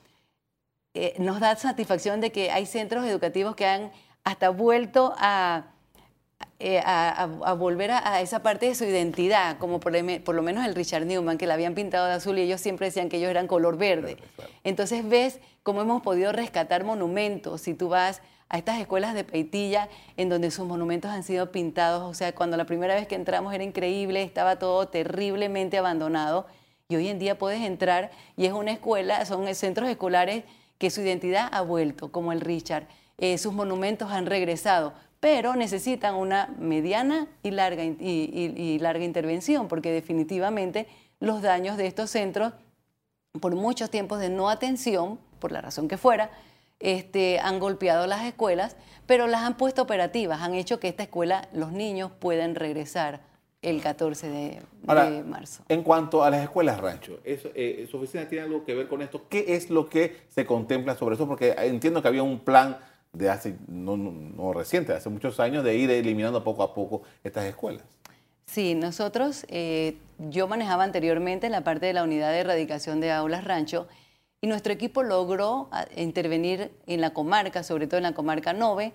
eh, 0.95 1.17
nos 1.19 1.41
da 1.41 1.57
satisfacción 1.57 2.21
de 2.21 2.31
que 2.31 2.53
hay 2.53 2.67
centros 2.67 3.05
educativos 3.05 3.57
que 3.57 3.67
han 3.67 3.91
hasta 4.23 4.51
vuelto 4.51 5.13
a, 5.19 5.73
eh, 6.59 6.81
a, 6.85 7.27
volver 7.59 7.91
a, 7.91 8.21
esa 8.21 8.43
parte 8.43 8.67
de 8.67 8.75
su 8.75 8.85
identidad, 8.85 9.59
como 9.59 9.79
por, 9.79 9.93
por, 10.23 10.35
lo 10.35 10.43
menos 10.43 10.65
el 10.65 10.75
Richard 10.75 11.05
Newman, 11.05 11.37
que 11.37 11.47
la 11.47 11.55
habían 11.55 11.75
pintado 11.75 12.07
de 12.07 12.15
azul 12.15 12.39
y 12.39 12.43
ellos 12.43 12.61
siempre 12.61 12.87
decían 12.87 13.09
que 13.09 13.19
ellos 13.19 13.31
eran 13.31 13.47
color 13.47 13.77
verde. 13.77 14.17
Entonces 14.65 15.07
ves 15.07 15.41
cómo 15.63 15.83
hemos 15.83 16.03
podido 16.03 16.33
rescatar 16.33 16.85
monumentos. 16.85 17.61
Si 17.61 17.75
tú 17.75 17.91
vas 17.91 18.23
a 18.49 18.59
estas 18.59 18.81
escuelas 18.81 19.15
de 19.15 19.25
Peitilla, 19.25 19.89
en 20.17 20.29
donde 20.29 20.51
sus 20.51 20.67
monumentos 20.67 21.11
han 21.11 21.25
sido 21.25 21.53
pintados, 21.53 22.03
o 22.03 22.15
sea, 22.15 22.35
cuando 22.35 22.57
la 22.57 22.65
primera 22.65 22.95
vez 22.95 23.07
que 23.07 23.17
entramos 23.17 23.53
era 23.53 23.65
increíble, 23.65 24.23
estaba 24.23 24.59
todo 24.59 24.89
terriblemente 24.89 25.77
abandonado, 25.77 26.47
y 26.89 26.97
hoy 26.97 27.09
en 27.09 27.19
día 27.19 27.37
puedes 27.37 27.61
entrar 27.63 28.13
y 28.37 28.47
es 28.47 28.53
una 28.53 28.71
escuela, 28.71 29.25
son 29.27 29.53
centros 29.55 29.89
escolares 29.89 30.45
que 30.79 30.91
su 30.91 31.01
identidad 31.01 31.49
ha 31.51 31.63
vuelto, 31.63 32.13
como 32.13 32.33
el 32.33 32.41
Richard. 32.41 32.87
Eh, 33.19 33.39
sus 33.39 33.53
monumentos 33.53 34.11
han 34.11 34.27
regresado, 34.27 34.93
pero 35.21 35.57
necesitan 35.57 36.15
una 36.15 36.55
mediana 36.59 37.27
y 37.43 37.51
larga, 37.51 37.85
y, 37.85 38.79
larga 38.81 39.05
intervención, 39.05 39.69
porque 39.69 39.91
definitivamente 39.91 40.87
los 41.21 41.43
daños 41.43 41.77
de 41.77 41.87
estos 41.87 42.11
centros, 42.11 42.53
por 43.41 43.55
muchos 43.55 43.91
tiempos 43.91 44.21
de 44.21 44.29
no 44.29 44.51
atención, 44.51 45.19
por 45.39 45.53
la 45.53 45.61
razón 45.61 45.89
que 45.89 45.97
fuera, 45.97 46.31
este, 46.79 47.39
han 47.41 47.59
golpeado 47.59 48.07
las 48.07 48.25
escuelas, 48.25 48.77
pero 49.07 49.27
las 49.27 49.43
han 49.43 49.57
puesto 49.57 49.83
operativas, 49.83 50.43
han 50.43 50.55
hecho 50.55 50.79
que 50.81 50.89
esta 50.89 51.05
escuela, 51.05 51.49
los 51.53 51.73
niños 51.73 52.11
puedan 52.19 52.55
regresar 52.55 53.21
el 53.63 53.83
14 53.83 54.29
de, 54.29 54.63
marzo. 55.25 55.65
En 55.69 55.83
cuanto 55.83 56.23
a 56.23 56.31
las 56.31 56.43
escuelas 56.43 56.79
rancho, 56.79 57.19
eso, 57.25 57.51
eh, 57.55 57.87
¿su 57.91 57.97
oficina 57.97 58.29
tiene 58.29 58.45
algo 58.45 58.65
que 58.65 58.75
ver 58.75 58.87
con 58.87 59.03
esto? 59.03 59.29
¿Qué 59.29 59.45
es 59.49 59.71
lo 59.71 59.89
que 59.89 60.25
se 60.29 60.47
contempla 60.47 60.95
sobre 60.95 61.17
eso? 61.17 61.27
Porque 61.27 61.55
entiendo 61.59 62.03
que 62.03 62.09
había 62.09 62.23
un 62.23 62.41
plan 62.41 62.77
de 63.17 63.31
hace, 63.31 63.57
no, 63.67 63.97
no, 63.97 64.53
reciente, 64.53 64.93
hace 64.93 65.09
muchos 65.09 65.41
años, 65.41 65.65
de 65.65 65.77
ir 65.77 65.91
eliminando 65.91 66.45
poco 66.45 66.63
a 66.63 66.75
poco 66.75 67.03
estas 67.25 67.47
escuelas. 67.47 67.85
Sí, 68.47 68.75
nosotros, 68.75 69.45
eh, 69.49 69.97
yo 70.19 70.47
manejaba 70.49 70.85
anteriormente 70.85 71.49
la 71.51 71.63
parte 71.63 71.87
de 71.87 71.93
la 71.93 72.05
unidad 72.05 72.31
de 72.31 72.41
erradicación 72.41 73.01
de 73.01 73.11
aulas 73.11 73.45
rancho 73.45 73.89
y 74.41 74.47
nuestro 74.47 74.73
equipo 74.73 75.03
logró 75.03 75.69
ah, 75.73 75.87
intervenir 75.97 76.71
en 76.87 77.01
la 77.01 77.11
comarca, 77.11 77.63
sobre 77.63 77.87
todo 77.87 77.97
en 77.97 78.05
la 78.05 78.13
comarca 78.13 78.53
9, 78.53 78.93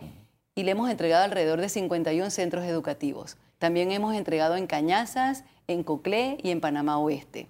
y 0.56 0.64
le 0.64 0.72
hemos 0.72 0.90
entregado 0.90 1.24
alrededor 1.24 1.60
de 1.60 1.70
51 1.70 2.30
centros 2.30 2.66
educativos. 2.66 3.38
También 3.58 3.92
hemos 3.92 4.16
entregado 4.16 4.56
en 4.56 4.68
Cañazas, 4.68 5.44
en 5.68 5.84
Coclé 5.84 6.38
y 6.44 6.52
en 6.52 6.62
Panamá 6.62 6.98
Oeste. 7.00 7.48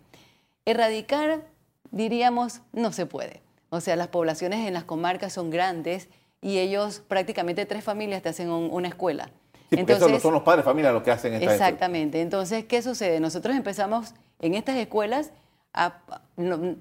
Erradicar, 0.65 1.45
diríamos, 1.91 2.61
no 2.71 2.91
se 2.91 3.05
puede. 3.05 3.41
O 3.69 3.81
sea, 3.81 3.95
las 3.95 4.09
poblaciones 4.09 4.67
en 4.67 4.73
las 4.73 4.83
comarcas 4.83 5.33
son 5.33 5.49
grandes 5.49 6.09
y 6.41 6.57
ellos 6.57 7.01
prácticamente 7.07 7.65
tres 7.65 7.83
familias 7.83 8.21
te 8.21 8.29
hacen 8.29 8.49
una 8.49 8.87
escuela. 8.87 9.29
Sí, 9.69 9.77
Entonces, 9.79 10.21
son 10.21 10.33
los 10.33 10.41
padres 10.41 10.65
de 10.65 10.69
familia 10.69 10.91
los 10.91 11.03
que 11.03 11.11
hacen 11.11 11.33
esta 11.33 11.53
Exactamente. 11.53 12.21
Entonces, 12.21 12.65
¿qué 12.65 12.81
sucede? 12.81 13.19
Nosotros 13.19 13.55
empezamos 13.55 14.13
en 14.39 14.55
estas 14.55 14.75
escuelas, 14.75 15.31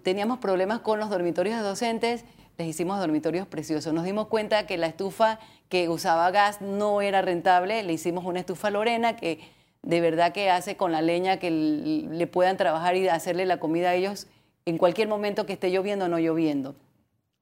teníamos 0.02 0.38
problemas 0.38 0.80
con 0.80 0.98
los 0.98 1.10
dormitorios 1.10 1.62
docentes, 1.62 2.24
les 2.58 2.66
hicimos 2.66 2.98
dormitorios 2.98 3.46
preciosos. 3.46 3.92
Nos 3.92 4.04
dimos 4.04 4.26
cuenta 4.26 4.66
que 4.66 4.76
la 4.76 4.86
estufa 4.86 5.38
que 5.68 5.88
usaba 5.88 6.30
gas 6.30 6.60
no 6.60 7.00
era 7.00 7.22
rentable, 7.22 7.82
le 7.82 7.92
hicimos 7.92 8.24
una 8.24 8.40
estufa 8.40 8.70
Lorena 8.70 9.16
que 9.16 9.40
de 9.82 10.00
verdad 10.00 10.32
que 10.32 10.50
hace 10.50 10.76
con 10.76 10.92
la 10.92 11.00
leña 11.00 11.38
que 11.38 11.50
le 11.50 12.26
puedan 12.26 12.56
trabajar 12.56 12.96
y 12.96 13.08
hacerle 13.08 13.46
la 13.46 13.60
comida 13.60 13.90
a 13.90 13.94
ellos 13.94 14.26
en 14.66 14.78
cualquier 14.78 15.08
momento 15.08 15.46
que 15.46 15.54
esté 15.54 15.70
lloviendo 15.70 16.06
o 16.06 16.08
no 16.08 16.18
lloviendo. 16.18 16.74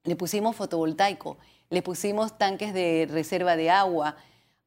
Le 0.03 0.15
pusimos 0.15 0.55
fotovoltaico, 0.55 1.37
le 1.69 1.81
pusimos 1.81 2.37
tanques 2.37 2.73
de 2.73 3.07
reserva 3.09 3.55
de 3.55 3.69
agua, 3.69 4.15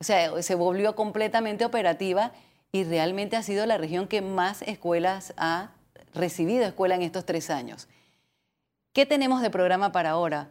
o 0.00 0.04
sea, 0.04 0.42
se 0.42 0.54
volvió 0.54 0.94
completamente 0.94 1.64
operativa 1.64 2.32
y 2.72 2.84
realmente 2.84 3.36
ha 3.36 3.42
sido 3.42 3.66
la 3.66 3.78
región 3.78 4.08
que 4.08 4.22
más 4.22 4.62
escuelas 4.62 5.34
ha 5.36 5.70
recibido 6.14 6.64
escuela 6.64 6.94
en 6.94 7.02
estos 7.02 7.24
tres 7.24 7.50
años. 7.50 7.88
¿Qué 8.92 9.06
tenemos 9.06 9.42
de 9.42 9.50
programa 9.50 9.92
para 9.92 10.10
ahora? 10.10 10.50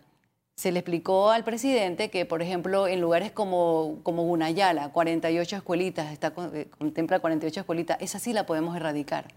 Se 0.56 0.72
le 0.72 0.80
explicó 0.80 1.32
al 1.32 1.44
presidente 1.44 2.10
que, 2.10 2.26
por 2.26 2.42
ejemplo, 2.42 2.88
en 2.88 3.02
lugares 3.02 3.32
como, 3.32 4.00
como 4.04 4.24
Gunayala, 4.24 4.90
48 4.90 5.58
escuelitas, 5.58 6.12
está, 6.12 6.34
eh, 6.54 6.68
contempla 6.78 7.20
48 7.20 7.62
escuelitas, 7.62 7.98
esa 8.02 8.20
sí 8.20 8.34
la 8.34 8.46
podemos 8.46 8.76
erradicar. 8.76 9.28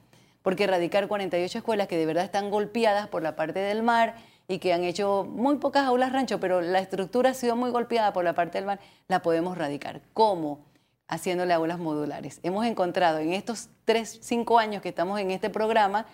Porque 0.42 0.64
erradicar 0.64 1.08
48 1.08 1.58
escuelas 1.58 1.88
que 1.88 1.96
de 1.96 2.06
verdad 2.06 2.24
están 2.24 2.50
golpeadas 2.50 3.08
por 3.08 3.22
la 3.22 3.36
parte 3.36 3.60
del 3.60 3.82
mar 3.82 4.14
y 4.48 4.58
que 4.58 4.72
han 4.72 4.84
hecho 4.84 5.26
muy 5.28 5.56
pocas 5.56 5.86
aulas 5.86 6.12
rancho, 6.12 6.38
pero 6.40 6.60
la 6.60 6.78
estructura 6.78 7.30
ha 7.30 7.34
sido 7.34 7.56
muy 7.56 7.70
golpeada 7.70 8.12
por 8.12 8.24
la 8.24 8.34
parte 8.34 8.58
del 8.58 8.66
mar, 8.66 8.80
la 9.08 9.22
podemos 9.22 9.56
erradicar. 9.56 10.02
¿Cómo? 10.12 10.64
Haciéndole 11.08 11.54
aulas 11.54 11.78
modulares. 11.78 12.40
Hemos 12.42 12.66
encontrado 12.66 13.18
en 13.18 13.32
estos 13.32 13.68
3, 13.84 14.18
5 14.22 14.58
años 14.58 14.82
que 14.82 14.90
estamos 14.90 15.18
en 15.20 15.30
este 15.30 15.50
programa, 15.50 16.06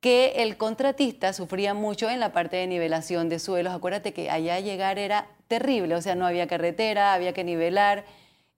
que 0.00 0.34
el 0.36 0.56
contratista 0.56 1.32
sufría 1.32 1.74
mucho 1.74 2.08
en 2.08 2.20
la 2.20 2.32
parte 2.32 2.56
de 2.56 2.66
nivelación 2.66 3.28
de 3.28 3.38
suelos. 3.38 3.74
Acuérdate 3.74 4.12
que 4.12 4.30
allá 4.30 4.60
llegar 4.60 4.98
era 4.98 5.26
terrible, 5.48 5.94
o 5.94 6.02
sea, 6.02 6.14
no 6.14 6.26
había 6.26 6.46
carretera, 6.46 7.14
había 7.14 7.32
que 7.32 7.44
nivelar. 7.44 8.04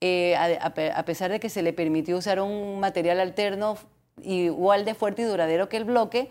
Eh, 0.01 0.37
a, 0.37 1.05
pesar 1.05 1.31
de 1.31 1.41
que 1.41 1.49
se 1.49 1.63
le 1.63 1.73
permitió 1.73 2.17
usar 2.17 2.41
un 2.41 2.79
material 2.79 3.19
alterno 3.19 3.77
igual 4.23 4.85
de 4.85 4.95
fuerte 4.95 5.23
y 5.23 5.25
duradero 5.25 5.69
que 5.69 5.77
el 5.77 5.85
bloque, 5.85 6.31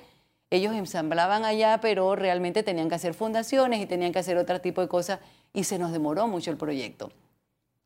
ellos 0.49 0.73
ensamblaban 0.75 1.43
allá, 1.43 1.79
pero 1.81 2.15
realmente 2.15 2.63
tenían 2.63 2.89
que 2.89 2.95
hacer 2.95 3.13
fundaciones 3.13 3.81
y 3.81 3.85
tenían 3.85 4.13
que 4.13 4.19
hacer 4.19 4.37
otro 4.37 4.61
tipo 4.61 4.81
de 4.81 4.87
cosas 4.87 5.19
y 5.53 5.65
se 5.65 5.77
nos 5.77 5.91
demoró 5.91 6.27
mucho 6.27 6.51
el 6.51 6.57
proyecto. 6.57 7.11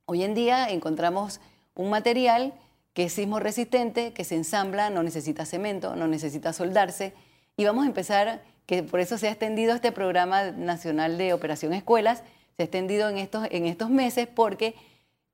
Hoy 0.06 0.24
en 0.24 0.36
día 0.36 0.70
encontramos 0.70 1.40
un 1.74 1.90
material 1.90 2.54
que 2.94 3.06
es 3.06 3.14
sismo 3.14 3.40
resistente, 3.40 4.14
que 4.14 4.24
se 4.24 4.36
ensambla, 4.36 4.90
no 4.90 5.02
necesita 5.02 5.46
cemento, 5.46 5.96
no 5.96 6.08
necesita 6.08 6.54
soldarse. 6.54 7.14
Y 7.58 7.66
vamos 7.66 7.86
a 7.86 7.88
empezar, 7.88 8.44
que 8.66 8.84
por 8.84 9.00
eso 9.00 9.18
se 9.18 9.28
ha 9.28 9.32
extendido 9.32 9.74
este 9.74 9.92
programa 9.92 10.52
nacional 10.52 11.18
de 11.18 11.34
Operación 11.34 11.74
Escuelas, 11.74 12.24
se 12.58 12.64
ha 12.64 12.66
extendido 12.66 13.10
en 13.10 13.18
estos, 13.18 13.48
en 13.50 13.66
estos 13.66 13.90
meses 13.90 14.28
porque 14.28 14.76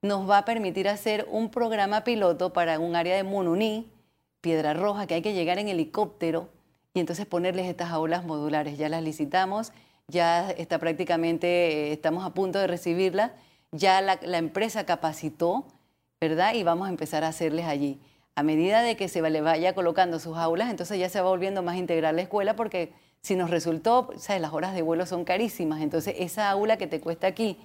nos 0.02 0.30
va 0.30 0.40
a 0.40 0.46
permitir 0.46 0.88
hacer 0.88 1.28
un 1.32 1.50
programa 1.50 2.04
piloto 2.04 2.54
para 2.54 2.80
un 2.80 2.96
área 2.96 3.16
de 3.16 3.24
Mununí, 3.24 3.92
Piedra 4.42 4.74
Roja, 4.74 5.08
que 5.08 5.16
hay 5.16 5.22
que 5.22 5.34
llegar 5.34 5.58
en 5.58 5.68
helicóptero 5.68 6.50
y 6.98 7.00
entonces 7.00 7.26
ponerles 7.26 7.68
estas 7.68 7.92
aulas 7.92 8.26
modulares. 8.26 8.78
Ya 8.78 8.90
las 8.90 9.04
licitamos, 9.04 9.72
ya 10.08 10.52
está 10.52 10.80
prácticamente, 10.80 11.48
eh, 11.48 11.94
estamos 11.94 12.26
a 12.26 12.34
punto 12.34 12.60
de 12.60 12.68
recibirlas, 12.68 13.32
ya 13.72 14.02
la, 14.02 14.20
la 14.22 14.38
empresa 14.38 14.86
capacitó 14.86 15.66
¿verdad? 16.20 16.54
Y 16.56 16.64
vamos 16.64 16.88
a 16.88 16.90
empezar 16.90 17.24
a 17.24 17.30
hacerles 17.30 17.66
allí. 17.66 18.00
A 18.36 18.44
medida 18.44 18.82
de 18.82 18.96
que 18.98 19.08
se 19.08 19.22
le 19.22 19.42
vaya 19.42 19.74
colocando 19.74 20.20
sus 20.20 20.38
aulas, 20.38 20.70
entonces 20.70 21.00
ya 21.00 21.10
se 21.10 21.22
va 21.22 21.30
volviendo 21.30 21.64
más 21.64 21.76
integral 21.76 22.16
la 22.16 22.24
escuela 22.24 22.56
porque 22.56 22.94
si 23.22 23.36
nos 23.36 23.50
resultó, 23.50 24.10
¿sabes? 24.18 24.42
las 24.42 24.54
horas 24.54 24.74
de 24.74 24.82
vuelo 24.82 25.06
son 25.06 25.26
carísimas, 25.26 25.82
entonces 25.82 26.16
esa 26.20 26.50
aula 26.50 26.78
que 26.78 26.88
te 26.88 27.02
cuesta 27.02 27.28
aquí 27.28 27.58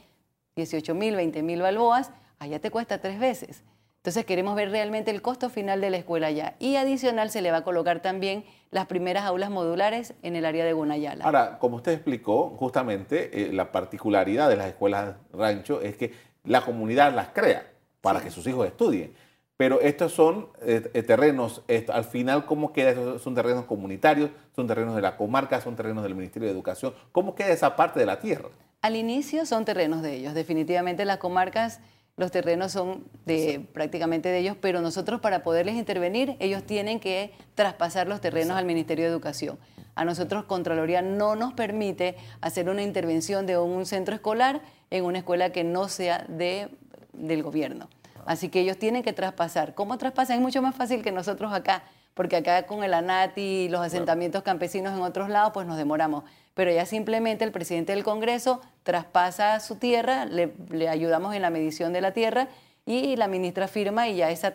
18 0.56 0.94
mil, 0.94 1.14
20 1.14 1.42
mil 1.42 1.60
balboas, 1.60 2.10
allá 2.38 2.58
te 2.58 2.70
cuesta 2.70 3.00
tres 3.00 3.18
veces. 3.18 3.62
Entonces 4.02 4.25
queremos 4.25 4.56
ver 4.56 4.73
realmente 4.73 5.12
el 5.12 5.23
costo 5.23 5.49
final 5.49 5.80
de 5.80 5.88
la 5.88 5.97
escuela 5.97 6.26
allá. 6.26 6.56
Y 6.59 6.75
adicional 6.75 7.30
se 7.30 7.40
le 7.40 7.52
va 7.52 7.59
a 7.59 7.62
colocar 7.62 8.02
también 8.02 8.44
las 8.73 8.87
primeras 8.87 9.23
aulas 9.25 9.49
modulares 9.49 10.14
en 10.23 10.35
el 10.35 10.44
área 10.44 10.64
de 10.64 10.73
Gunayala. 10.73 11.25
Ahora, 11.25 11.61
como 11.61 11.76
usted 11.76 11.92
explicó, 11.92 12.50
justamente 12.59 13.30
eh, 13.32 13.52
la 13.52 13.71
particularidad 13.71 14.49
de 14.49 14.56
las 14.56 14.66
escuelas 14.66 15.14
rancho 15.32 15.80
es 15.80 15.97
que 15.97 16.12
la 16.42 16.62
comunidad 16.62 17.14
las 17.14 17.28
crea 17.28 17.71
para 18.00 18.21
que 18.21 18.32
sus 18.32 18.44
hijos 18.49 18.66
estudien. 18.66 19.14
Pero 19.56 19.80
estos 19.80 20.12
son 20.12 20.49
eh, 20.62 20.90
eh, 20.94 21.04
terrenos, 21.04 21.62
al 21.88 22.02
final, 22.02 22.44
¿cómo 22.44 22.73
queda? 22.73 23.21
¿Son 23.21 23.37
terrenos 23.37 23.66
comunitarios? 23.66 24.30
¿Son 24.56 24.66
terrenos 24.66 24.97
de 24.97 25.02
la 25.02 25.16
comarca? 25.16 25.61
¿Son 25.61 25.76
terrenos 25.76 26.02
del 26.02 26.16
Ministerio 26.16 26.49
de 26.49 26.54
Educación? 26.54 26.92
¿Cómo 27.12 27.37
queda 27.37 27.50
esa 27.50 27.76
parte 27.76 28.00
de 28.00 28.06
la 28.06 28.18
tierra? 28.18 28.49
Al 28.80 28.97
inicio 28.97 29.47
son 29.47 29.64
terrenos 29.64 30.02
de 30.02 30.16
ellos. 30.16 30.35
Definitivamente 30.35 31.04
las 31.04 31.18
comarcas, 31.18 31.78
los 32.16 32.31
terrenos 32.31 32.73
son 32.73 33.04
de, 33.25 33.66
prácticamente 33.73 34.28
de 34.28 34.38
ellos, 34.38 34.57
pero 34.61 34.81
nosotros 34.81 35.21
para 35.21 35.42
poderles 35.42 35.76
intervenir, 35.76 36.37
ellos 36.40 36.62
tienen 36.64 37.00
que 37.00 37.33
traspasar 37.54 38.07
los 38.07 38.21
terrenos 38.21 38.57
al 38.57 38.66
Ministerio 38.66 39.07
de 39.07 39.11
Educación. 39.11 39.59
A 39.95 40.04
nosotros 40.04 40.45
Contraloría 40.45 41.02
no 41.02 41.37
nos 41.37 41.52
permite 41.54 42.16
hacer 42.40 42.69
una 42.69 42.83
intervención 42.83 43.47
de 43.47 43.59
un 43.59 43.87
centro 43.87 44.14
escolar 44.14 44.62
en 44.90 45.04
una 45.04 45.19
escuela 45.19 45.50
que 45.50 45.64
no 45.64 45.88
sea 45.88 46.25
de, 46.28 46.69
del 47.12 47.42
gobierno. 47.42 47.88
Así 48.26 48.49
que 48.49 48.61
ellos 48.61 48.78
tienen 48.78 49.02
que 49.02 49.12
traspasar. 49.12 49.75
¿Cómo 49.75 49.99
traspasan? 49.99 50.37
Es 50.37 50.42
mucho 50.42 50.62
más 50.62 50.75
fácil 50.75 51.02
que 51.02 51.12
nosotros 51.12 51.52
acá, 51.52 51.83
porque 52.14 52.37
acá 52.37 52.66
con 52.66 52.85
el 52.85 52.95
ANATI 52.95 53.40
y 53.40 53.69
los 53.69 53.81
asentamientos 53.81 54.42
campesinos 54.42 54.92
en 54.92 55.02
otros 55.02 55.28
lados, 55.28 55.52
pues 55.52 55.66
nos 55.66 55.76
demoramos. 55.76 56.25
Pero 56.54 56.71
ya 56.71 56.87
simplemente 56.87 57.44
el 57.44 57.52
presidente 57.52 57.92
del 57.92 58.04
Congreso 58.04 58.61
traspasa 58.82 59.59
su 59.61 59.76
tierra, 59.76 60.26
le, 60.26 60.52
ayudamos 60.88 61.35
en 61.35 61.42
la 61.42 61.50
medición 61.50 61.92
de 61.92 62.00
la 62.00 62.12
tierra 62.12 62.49
y 62.85 63.16
la 63.16 63.28
ministra 63.28 63.68
firma 63.68 64.09
y 64.09 64.16
ya 64.16 64.30
ese, 64.30 64.52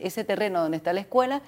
ese 0.00 0.24
terreno 0.24 0.62
donde 0.62 0.76
está 0.76 0.92
la 0.92 1.00
escuela 1.00 1.42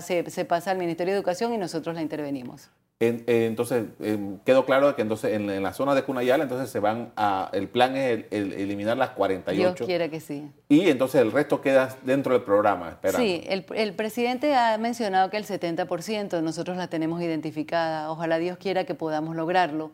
se 0.00 0.44
pasa 0.44 0.72
al 0.72 0.78
Ministerio 0.78 1.12
de 1.12 1.18
Educación 1.18 1.52
y 1.52 1.58
nosotros 1.58 1.94
la 1.94 2.02
intervenimos. 2.02 2.70
Eh, 3.04 3.46
entonces, 3.46 3.86
em, 4.00 4.38
quedó 4.44 4.64
claro 4.64 4.94
que 4.94 5.02
entonces 5.02 5.32
en, 5.32 5.60
la 5.60 5.72
zona 5.72 5.96
de 5.96 6.04
Cunayala, 6.04 6.44
entonces 6.44 6.70
se 6.70 6.78
van 6.78 7.12
a, 7.16 7.50
el 7.52 7.68
plan 7.68 7.96
es 7.96 8.26
eliminar 8.30 8.96
las 8.96 9.10
48. 9.10 9.74
Dios 9.74 9.86
quiera 9.86 10.08
que 10.08 10.20
sí. 10.20 10.48
Y 10.68 10.88
entonces 10.88 11.20
el 11.20 11.32
resto 11.32 11.60
queda 11.60 11.96
dentro 12.04 12.32
del 12.32 12.42
programa, 12.42 12.90
esperando. 12.90 13.26
Sí, 13.26 13.42
el, 13.48 13.66
el, 13.74 13.94
presidente 13.94 14.54
ha 14.54 14.78
mencionado 14.78 15.30
que 15.30 15.36
el 15.36 15.44
70% 15.44 16.42
nosotros 16.42 16.76
la 16.76 16.86
tenemos 16.86 17.20
identificada. 17.20 18.08
Ojalá 18.08 18.38
Dios 18.38 18.56
quiera 18.56 18.84
que 18.84 18.94
podamos 18.94 19.34
lograrlo, 19.34 19.90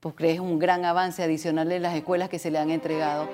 porque 0.00 0.32
es 0.32 0.40
un 0.40 0.58
gran 0.58 0.84
avance 0.84 1.22
adicional 1.22 1.68
de 1.68 1.78
las 1.78 1.94
escuelas 1.94 2.28
que 2.28 2.40
se 2.40 2.50
le 2.50 2.58
han 2.58 2.70
entregado. 2.70 3.28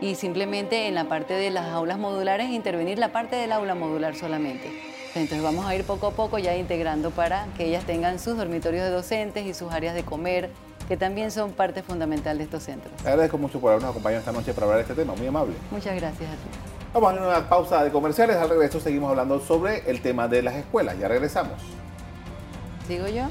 Y 0.00 0.14
simplemente 0.14 0.86
en 0.86 0.94
la 0.94 1.08
parte 1.08 1.34
de 1.34 1.50
las 1.50 1.66
aulas 1.66 1.98
modulares, 1.98 2.50
intervenir 2.50 3.00
la 3.00 3.10
parte 3.10 3.34
del 3.34 3.50
aula 3.50 3.74
modular 3.74 4.14
solamente. 4.14 4.97
Entonces 5.18 5.42
vamos 5.42 5.66
a 5.66 5.74
ir 5.74 5.82
poco 5.82 6.06
a 6.06 6.10
poco 6.12 6.38
ya 6.38 6.56
integrando 6.56 7.10
para 7.10 7.46
que 7.56 7.66
ellas 7.66 7.84
tengan 7.84 8.20
sus 8.20 8.36
dormitorios 8.36 8.84
de 8.84 8.90
docentes 8.90 9.44
y 9.44 9.52
sus 9.52 9.72
áreas 9.72 9.96
de 9.96 10.04
comer, 10.04 10.48
que 10.86 10.96
también 10.96 11.32
son 11.32 11.50
parte 11.50 11.82
fundamental 11.82 12.38
de 12.38 12.44
estos 12.44 12.62
centros. 12.62 12.94
Te 13.02 13.08
agradezco 13.08 13.36
mucho 13.36 13.60
por 13.60 13.72
habernos 13.72 13.90
acompañado 13.90 14.20
esta 14.20 14.30
noche 14.30 14.54
para 14.54 14.66
hablar 14.66 14.78
de 14.78 14.82
este 14.82 14.94
tema, 14.94 15.16
muy 15.16 15.26
amable. 15.26 15.54
Muchas 15.72 15.96
gracias 15.96 16.30
a 16.30 16.34
ti. 16.34 16.48
Vamos 16.94 17.18
a 17.18 17.26
una 17.26 17.48
pausa 17.48 17.82
de 17.82 17.90
comerciales, 17.90 18.36
al 18.36 18.48
regreso 18.48 18.78
seguimos 18.78 19.10
hablando 19.10 19.40
sobre 19.40 19.90
el 19.90 20.00
tema 20.00 20.28
de 20.28 20.42
las 20.42 20.54
escuelas, 20.54 20.96
ya 20.98 21.08
regresamos. 21.08 21.60
¿Sigo 22.86 23.08
yo? 23.08 23.24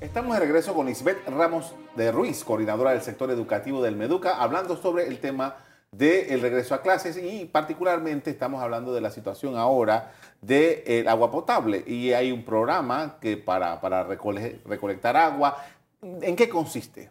Estamos 0.00 0.34
de 0.34 0.40
regreso 0.40 0.74
con 0.74 0.88
Isbeth 0.88 1.26
Ramos 1.26 1.74
de 1.96 2.12
Ruiz, 2.12 2.44
coordinadora 2.44 2.92
del 2.92 3.02
sector 3.02 3.30
educativo 3.30 3.82
del 3.82 3.96
Meduca, 3.96 4.36
hablando 4.36 4.76
sobre 4.76 5.08
el 5.08 5.18
tema 5.18 5.56
del 5.92 6.40
regreso 6.40 6.74
a 6.74 6.80
clases 6.80 7.18
y 7.18 7.44
particularmente 7.44 8.30
estamos 8.30 8.62
hablando 8.62 8.94
de 8.94 9.02
la 9.02 9.10
situación 9.10 9.56
ahora 9.56 10.12
del 10.40 10.84
de 10.84 11.04
agua 11.06 11.30
potable 11.30 11.84
y 11.86 12.14
hay 12.14 12.32
un 12.32 12.44
programa 12.44 13.18
que 13.20 13.36
para, 13.36 13.80
para 13.80 14.02
recolectar 14.04 15.16
agua. 15.16 15.58
¿En 16.00 16.34
qué 16.34 16.48
consiste? 16.48 17.10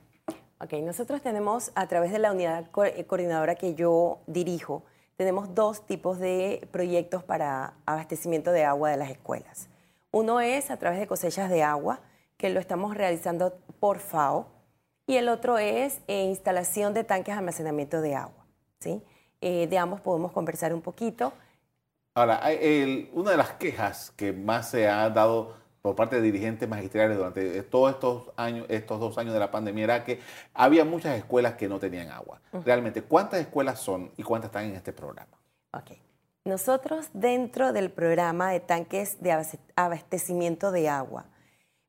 Ok, 0.60 0.74
nosotros 0.74 1.22
tenemos 1.22 1.72
a 1.76 1.88
través 1.88 2.12
de 2.12 2.20
la 2.20 2.32
unidad 2.32 2.70
coordinadora 2.72 3.56
que 3.56 3.76
yo 3.76 4.20
dirijo, 4.26 4.84
tenemos 5.16 5.54
dos 5.54 5.86
tipos 5.86 6.18
de 6.18 6.68
proyectos 6.72 7.24
para 7.24 7.74
abastecimiento 7.86 8.52
de 8.52 8.66
agua 8.66 8.90
de 8.90 8.98
las 8.98 9.12
escuelas. 9.12 9.70
Uno 10.10 10.42
es 10.42 10.72
a 10.72 10.78
través 10.78 11.00
de 11.00 11.06
cosechas 11.06 11.50
de 11.50 11.62
agua, 11.62 12.00
que 12.38 12.50
lo 12.50 12.60
estamos 12.60 12.98
realizando 12.98 13.54
por 13.80 14.00
FAO, 14.00 14.48
y 15.06 15.18
el 15.18 15.30
otro 15.30 15.60
es 15.60 16.00
eh, 16.08 16.24
instalación 16.24 16.94
de 16.96 17.04
tanques 17.04 17.36
de 17.36 17.40
almacenamiento 17.40 18.02
de 18.02 18.16
agua. 18.16 18.41
¿Sí? 18.82 19.02
Eh, 19.40 19.68
de 19.68 19.78
ambos 19.78 20.02
podemos 20.02 20.32
conversar 20.34 20.74
un 20.74 20.82
poquito. 20.82 21.32
Ahora, 22.14 22.42
una 23.14 23.32
de 23.32 23.38
las 23.38 23.54
quejas 23.54 24.12
que 24.18 24.34
más 24.34 24.70
se 24.70 24.90
ha 24.90 25.10
dado 25.10 25.56
por 25.82 25.96
parte 25.96 26.18
de 26.18 26.22
dirigentes 26.22 26.68
magistrales 26.68 27.18
durante 27.18 27.64
todos 27.64 27.94
estos 27.94 28.32
años, 28.36 28.66
estos 28.70 29.00
dos 29.00 29.18
años 29.18 29.34
de 29.34 29.40
la 29.40 29.50
pandemia, 29.50 29.84
era 29.86 30.04
que 30.04 30.20
había 30.54 30.86
muchas 30.86 31.18
escuelas 31.18 31.56
que 31.56 31.68
no 31.68 31.80
tenían 31.80 32.10
agua. 32.10 32.42
Realmente, 32.66 33.02
¿cuántas 33.02 33.40
escuelas 33.40 33.80
son 33.80 34.12
y 34.18 34.24
cuántas 34.24 34.50
están 34.50 34.66
en 34.66 34.76
este 34.76 34.94
programa? 34.94 35.38
Ok. 35.74 35.92
Nosotros 36.44 37.10
dentro 37.14 37.72
del 37.72 37.92
programa 37.92 38.52
de 38.52 38.60
tanques 38.60 39.22
de 39.22 39.32
abastecimiento 39.76 40.72
de 40.72 40.90
agua, 40.90 41.26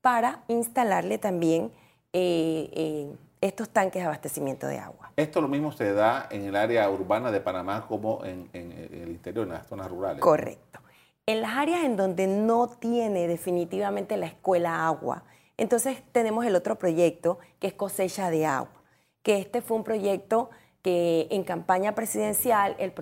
para 0.00 0.44
instalarle 0.48 1.18
también 1.18 1.70
eh, 2.12 2.70
eh, 2.72 3.14
estos 3.40 3.68
tanques 3.68 4.02
de 4.02 4.06
abastecimiento 4.06 4.66
de 4.66 4.78
agua. 4.78 5.12
Esto 5.16 5.40
lo 5.40 5.48
mismo 5.48 5.72
se 5.72 5.92
da 5.92 6.28
en 6.30 6.44
el 6.44 6.56
área 6.56 6.88
urbana 6.90 7.30
de 7.30 7.40
Panamá 7.40 7.86
como 7.86 8.24
en, 8.24 8.48
el 8.52 9.08
interior, 9.08 9.46
en 9.46 9.52
las 9.52 9.66
zonas 9.66 9.88
rurales. 9.88 10.20
Correcto. 10.20 10.80
En 11.26 11.42
las 11.42 11.56
áreas 11.56 11.84
en 11.84 11.96
donde 11.96 12.26
no 12.26 12.68
tiene 12.68 13.26
definitivamente 13.26 14.16
la 14.16 14.26
escuela 14.26 14.86
agua, 14.86 15.24
entonces 15.56 16.02
tenemos 16.12 16.46
el 16.46 16.54
otro 16.54 16.78
proyecto 16.78 17.38
que 17.58 17.66
es 17.66 17.74
cosecha 17.74 18.30
de 18.30 18.46
agua, 18.46 18.82
que 19.22 19.38
este 19.38 19.60
fue 19.60 19.76
un 19.76 19.84
proyecto 19.84 20.50
que 20.86 21.26
en 21.32 21.42
campaña 21.42 21.96
presidencial 21.96 22.76
el, 22.78 22.92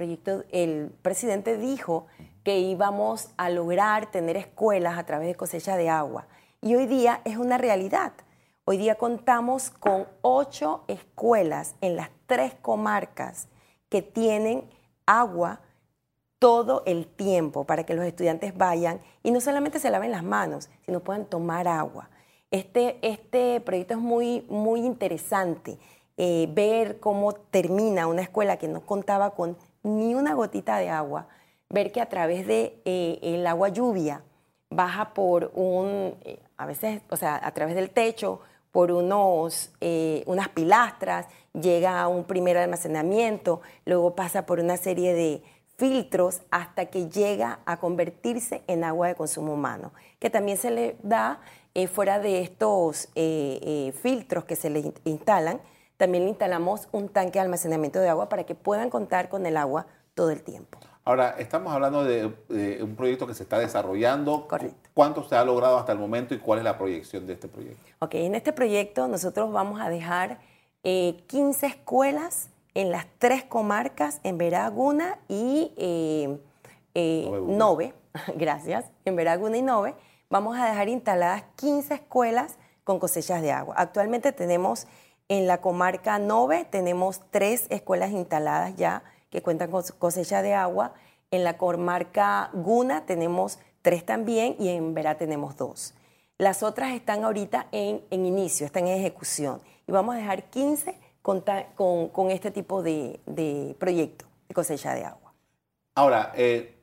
el 0.53 0.91
presidente 1.03 1.59
dijo 1.59 2.07
que 2.43 2.61
íbamos 2.61 3.29
a 3.37 3.51
lograr 3.51 4.11
tener 4.11 4.39
escuelas 4.39 4.97
a 4.97 5.05
través 5.05 5.29
de 5.29 5.35
cosecha 5.35 5.77
de 5.77 5.91
agua. 5.91 6.27
Y 6.63 6.77
hoy 6.77 6.87
día 6.87 7.21
es 7.27 7.37
una 7.37 7.59
realidad. 7.59 8.15
Hoy 8.65 8.79
día 8.79 8.95
contamos 8.95 9.69
con 9.69 10.07
ocho 10.23 10.85
escuelas 10.89 11.75
en 11.83 11.97
las 11.97 12.09
tres 12.25 12.55
comarcas 12.55 13.49
que 13.91 14.01
tienen 14.01 14.65
agua 15.05 15.61
todo 16.39 16.85
el 16.87 17.07
tiempo 17.07 17.65
para 17.65 17.85
que 17.85 17.93
los 17.93 18.07
estudiantes 18.07 18.57
vayan 18.57 19.03
y 19.23 19.31
no 19.31 19.43
solamente 19.43 19.79
se 19.79 19.91
laven 19.91 20.11
las 20.11 20.25
manos, 20.25 20.71
sino 20.87 21.01
puedan 21.01 21.27
tomar 21.27 21.69
agua. 21.69 22.09
Este, 22.51 22.99
este 23.03 23.61
proyecto 23.61 23.93
es 23.93 24.01
muy, 24.01 24.47
muy 24.49 24.81
interesante 24.81 25.79
eh, 26.17 26.49
ver 26.53 27.01
cómo 27.01 27.33
termina 27.33 28.07
una 28.07 28.23
escuela 28.23 28.57
que 28.57 28.69
no 28.69 28.87
contaba 28.87 29.31
con 29.31 29.57
ni 29.83 30.15
una 30.15 30.35
gotita 30.35 30.79
de 30.79 30.89
agua, 30.89 31.27
ver 31.71 31.91
que 31.91 32.01
a 32.01 32.09
través 32.09 32.47
de 32.47 32.81
eh, 32.85 33.19
el 33.21 33.45
agua 33.49 33.71
lluvia 33.71 34.23
baja 34.71 35.13
por 35.13 35.51
un, 35.57 36.15
eh, 36.25 36.39
a 36.57 36.67
veces, 36.67 37.03
o 37.11 37.17
sea, 37.17 37.41
a 37.43 37.51
través 37.53 37.75
del 37.75 37.91
techo, 37.91 38.41
por 38.71 38.91
unos, 38.91 39.71
unas 40.27 40.49
pilastras, 40.49 41.27
llega 41.53 42.01
a 42.01 42.09
un 42.09 42.25
primer 42.25 42.57
almacenamiento, 42.57 43.61
luego 43.85 44.17
pasa 44.17 44.47
por 44.47 44.59
una 44.59 44.77
serie 44.77 45.15
de 45.15 45.45
filtros 45.77 46.43
hasta 46.51 46.87
que 46.87 47.09
llega 47.09 47.61
a 47.67 47.79
convertirse 47.79 48.63
en 48.67 48.83
agua 48.83 49.07
de 49.07 49.15
consumo 49.15 49.55
humano, 49.55 49.93
que 50.19 50.29
también 50.29 50.59
se 50.59 50.73
le 50.73 50.97
da 51.05 51.41
fuera 51.93 52.19
de 52.19 52.41
estos 52.41 53.11
filtros 54.03 54.45
que 54.45 54.57
se 54.57 54.71
le 54.71 54.93
instalan, 55.05 55.61
también 55.97 56.25
le 56.25 56.31
instalamos 56.31 56.89
un 56.93 57.09
tanque 57.09 57.39
de 57.39 57.41
almacenamiento 57.41 58.01
de 58.01 58.09
agua 58.09 58.29
para 58.29 58.45
que 58.45 58.55
puedan 58.55 58.91
contar 58.91 59.29
con 59.29 59.47
el 59.47 59.57
agua 59.57 59.87
todo 60.15 60.31
el 60.31 60.43
tiempo. 60.43 60.79
Ahora, 61.07 61.35
estamos 61.39 61.73
hablando 61.73 62.03
de, 62.03 62.33
un 62.83 62.97
proyecto 62.97 63.27
que 63.27 63.35
se 63.35 63.43
está 63.43 63.59
desarrollando. 63.59 64.49
Correcto. 64.49 64.89
¿Cuánto 64.95 65.23
se 65.23 65.37
ha 65.37 65.45
logrado 65.45 65.77
hasta 65.77 65.93
el 65.93 65.99
momento 65.99 66.35
y 66.35 66.39
cuál 66.39 66.61
es 66.61 66.65
la 66.65 66.79
proyección 66.79 67.27
de 67.27 67.35
este 67.35 67.47
proyecto? 67.47 67.83
Ok, 67.99 68.15
en 68.15 68.35
este 68.35 68.53
proyecto 68.55 69.07
nosotros 69.07 69.53
vamos 69.53 69.81
a 69.81 69.91
dejar 69.91 70.39
15 70.83 70.85
eh, 70.85 71.69
escuelas 71.69 72.49
en 72.73 72.91
las 72.91 73.07
tres 73.19 73.45
comarcas, 73.45 74.21
en 74.23 74.39
Veraguna 74.39 75.19
y 75.29 75.73
eh, 75.77 76.39
eh, 76.95 77.31
Nove, 77.47 77.95
gracias, 78.37 78.87
en 79.05 79.17
Veraguna 79.17 79.59
y 79.59 79.63
Nove, 79.63 79.95
vamos 80.31 80.57
a 80.57 80.67
dejar 80.67 80.89
instaladas 80.89 81.45
15 81.57 81.95
escuelas 81.95 82.57
con 82.83 82.99
cosechas 82.99 83.43
de 83.43 83.53
agua. 83.53 83.75
Actualmente 83.79 84.33
tenemos 84.33 84.87
en 85.29 85.47
la 85.47 85.61
comarca 85.61 86.19
Nove, 86.19 86.65
tenemos 86.65 87.21
tres 87.31 87.67
escuelas 87.71 88.11
instaladas 88.13 88.77
ya 88.77 89.03
que 89.31 89.43
cuentan 89.43 89.71
con 89.71 89.83
cosecha 89.99 90.43
de 90.43 90.55
agua. 90.55 90.95
En 91.31 91.45
la 91.45 91.57
comarca 91.57 92.51
Guna 92.53 93.07
tenemos 93.07 93.59
tres 93.83 94.05
también 94.05 94.57
y 94.59 94.69
en 94.69 94.95
Verá 94.95 95.17
tenemos 95.17 95.57
dos. 95.57 95.95
Las 96.39 96.63
otras 96.63 96.93
están 96.93 97.25
ahorita 97.25 97.69
en, 97.73 98.03
inicio, 98.11 98.67
están 98.67 98.87
en 98.87 98.99
ejecución. 98.99 99.61
Y 99.87 99.93
vamos 99.93 100.15
a 100.15 100.19
dejar 100.19 100.45
15 100.51 100.99
con, 101.23 102.31
este 102.31 102.51
tipo 102.51 102.83
de, 102.83 103.77
proyecto 103.79 104.27
de 104.49 104.55
cosecha 104.55 104.95
de 104.95 105.05
agua. 105.05 105.33
Ahora, 105.95 106.33
eh, 106.37 106.75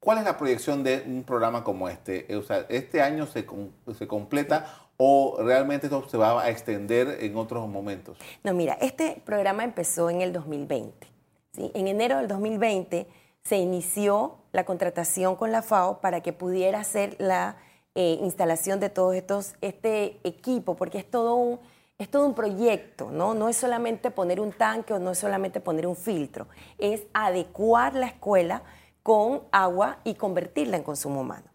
¿cuál 0.00 0.18
es 0.18 0.24
la 0.24 0.36
proyección 0.36 0.82
de 0.82 1.04
un 1.06 1.22
programa 1.22 1.64
como 1.64 1.88
este? 1.88 2.26
O 2.36 2.42
sea, 2.42 2.66
¿este 2.68 3.02
año 3.02 3.26
se 3.26 3.46
completa 3.46 4.87
o 4.98 5.36
realmente 5.40 5.86
esto 5.86 6.06
se 6.08 6.16
va 6.16 6.42
a 6.42 6.50
extender 6.50 7.18
en 7.20 7.36
otros 7.36 7.66
momentos? 7.68 8.18
No, 8.44 8.52
mira, 8.52 8.76
este 8.80 9.22
programa 9.24 9.64
empezó 9.64 10.10
en 10.10 10.20
el 10.20 10.32
2020. 10.32 11.06
¿sí? 11.52 11.70
En 11.72 11.86
enero 11.86 12.18
del 12.18 12.28
2020 12.28 13.06
se 13.44 13.56
inició 13.56 14.38
la 14.52 14.64
contratación 14.64 15.36
con 15.36 15.52
la 15.52 15.62
FAO 15.62 16.00
para 16.00 16.20
que 16.20 16.32
pudiera 16.32 16.80
hacer 16.80 17.16
la 17.18 17.56
eh, 17.94 18.18
instalación 18.22 18.80
de 18.80 18.90
todos 18.90 19.14
estos, 19.14 19.54
este 19.60 20.18
equipo, 20.24 20.74
porque 20.74 20.98
es 20.98 21.08
todo 21.08 21.36
un, 21.36 21.60
es 21.96 22.10
todo 22.10 22.26
un 22.26 22.34
proyecto, 22.34 23.10
¿no? 23.12 23.34
No 23.34 23.48
es 23.48 23.56
solamente 23.56 24.10
poner 24.10 24.40
un 24.40 24.52
tanque 24.52 24.94
o 24.94 24.98
no 24.98 25.12
es 25.12 25.18
solamente 25.18 25.60
poner 25.60 25.86
un 25.86 25.96
filtro, 25.96 26.48
es 26.76 27.02
adecuar 27.14 27.94
la 27.94 28.06
escuela 28.06 28.62
con 29.04 29.42
agua 29.52 29.98
y 30.02 30.14
convertirla 30.14 30.76
en 30.76 30.82
consumo 30.82 31.20
humano. 31.20 31.46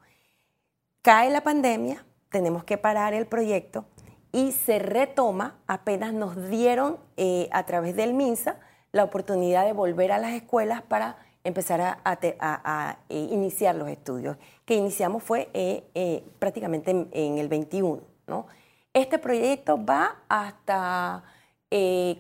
Cae 1.01 1.29
la 1.29 1.41
pandemia, 1.41 2.06
tenemos 2.33 2.63
que 2.63 2.79
parar 2.79 3.13
el 3.13 3.27
proyecto 3.27 3.85
y 4.31 4.51
se 4.51 4.79
retoma, 4.79 5.55
apenas 5.67 6.11
nos 6.11 6.49
dieron 6.49 6.97
eh, 7.15 7.47
a 7.51 7.65
través 7.67 7.95
del 7.95 8.15
MINSA 8.15 8.57
la 8.91 9.03
oportunidad 9.03 9.65
de 9.65 9.73
volver 9.73 10.11
a 10.11 10.17
las 10.17 10.33
escuelas 10.33 10.81
para 10.81 11.17
empezar 11.43 11.99
a, 12.03 12.97
eh, 13.09 13.27
iniciar 13.31 13.75
los 13.75 13.87
estudios, 13.89 14.37
que 14.65 14.75
iniciamos 14.75 15.21
fue 15.21 15.49
eh, 15.53 16.23
prácticamente 16.39 16.89
en, 16.89 17.37
el 17.37 17.47
21. 17.47 18.01
¿no? 18.25 18.47
Este 18.93 19.19
proyecto 19.19 19.83
va 19.83 20.23
hasta 20.27 21.23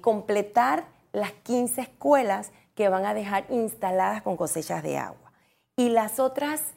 completar 0.01 0.85
las 1.11 1.31
15 1.31 1.81
escuelas 1.81 2.51
que 2.73 2.89
van 2.89 3.05
a 3.05 3.13
dejar 3.13 3.45
instaladas 3.49 4.23
con 4.23 4.35
cosechas 4.35 4.81
de 4.81 4.97
agua. 4.97 5.31
Y 5.75 5.89
las 5.89 6.19
otras 6.19 6.73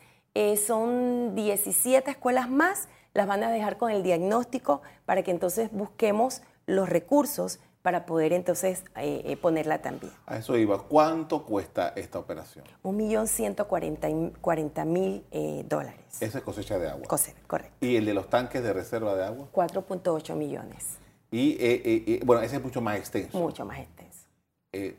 son 0.67 1.35
17 1.35 2.11
escuelas 2.11 2.51
más 2.51 2.89
las 3.17 3.27
van 3.27 3.43
a 3.43 3.51
dejar 3.51 3.79
con 3.79 3.91
el 3.91 4.03
diagnóstico 4.03 4.83
para 5.07 5.23
que 5.23 5.31
entonces 5.31 5.71
busquemos 5.73 6.43
los 6.67 6.89
recursos 6.89 7.61
para 7.81 8.05
poder 8.05 8.33
entonces 8.33 8.85
eh, 8.97 9.23
eh, 9.25 9.37
ponerla 9.37 9.81
también. 9.81 10.13
A 10.27 10.37
eso 10.39 10.57
iba. 10.59 10.83
¿Cuánto 10.83 11.45
cuesta 11.45 11.93
esta 11.97 12.19
operación? 12.19 12.65
Un 12.83 12.97
millón 12.97 13.27
ciento 13.27 13.69
cuarenta 13.69 14.85
mil 14.85 15.25
eh, 15.31 15.65
dólares. 15.67 16.01
Esa 16.21 16.39
es 16.39 16.45
cosecha 16.45 16.79
de 16.79 16.91
agua. 16.91 17.07
Cosecha, 17.07 17.39
correcto. 17.47 17.77
¿Y 17.81 17.97
el 17.97 18.05
de 18.05 18.13
los 18.13 18.29
tanques 18.29 18.63
de 18.63 18.73
reserva 18.73 19.15
de 19.15 19.25
agua? 19.25 19.49
4.8 19.53 20.35
millones. 20.35 20.99
Y 21.31 22.21
bueno, 22.25 22.43
ese 22.43 22.57
es 22.57 22.63
mucho 22.63 22.81
más 22.81 22.99
extenso. 22.99 23.39
Mucho 23.39 23.65
más 23.65 23.79
extenso. 23.79 24.27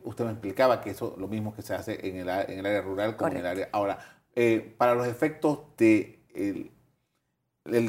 usted 0.06 0.26
me 0.26 0.32
explicaba 0.32 0.82
que 0.82 0.92
eso 0.92 1.14
lo 1.18 1.28
mismo 1.28 1.54
que 1.54 1.62
se 1.62 1.76
hace 1.76 2.08
en 2.08 2.18
el, 2.18 2.30
en 2.30 2.60
el 2.60 2.66
área 2.66 2.82
rural 2.82 3.16
como 3.16 3.32
en 3.32 3.38
el 3.38 3.46
área... 3.46 3.70
Ahora, 3.72 4.00
para 4.78 4.96
los 4.96 5.08
efectos 5.08 5.60
de 5.78 6.20
el 6.34 6.72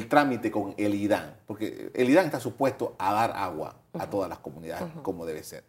trámite 0.07 0.51
con 0.51 0.73
el 0.77 0.95
IDAN, 0.95 1.37
porque 1.45 1.91
el 1.93 2.09
IDAN 2.09 2.25
está 2.25 2.39
supuesto 2.39 2.95
a 2.97 3.13
dar 3.13 3.31
agua 3.35 3.75
a 3.93 4.09
todas 4.09 4.29
las 4.29 4.39
comunidades 4.39 4.91
como 5.01 5.25
debe 5.25 5.43
ser. 5.43 5.63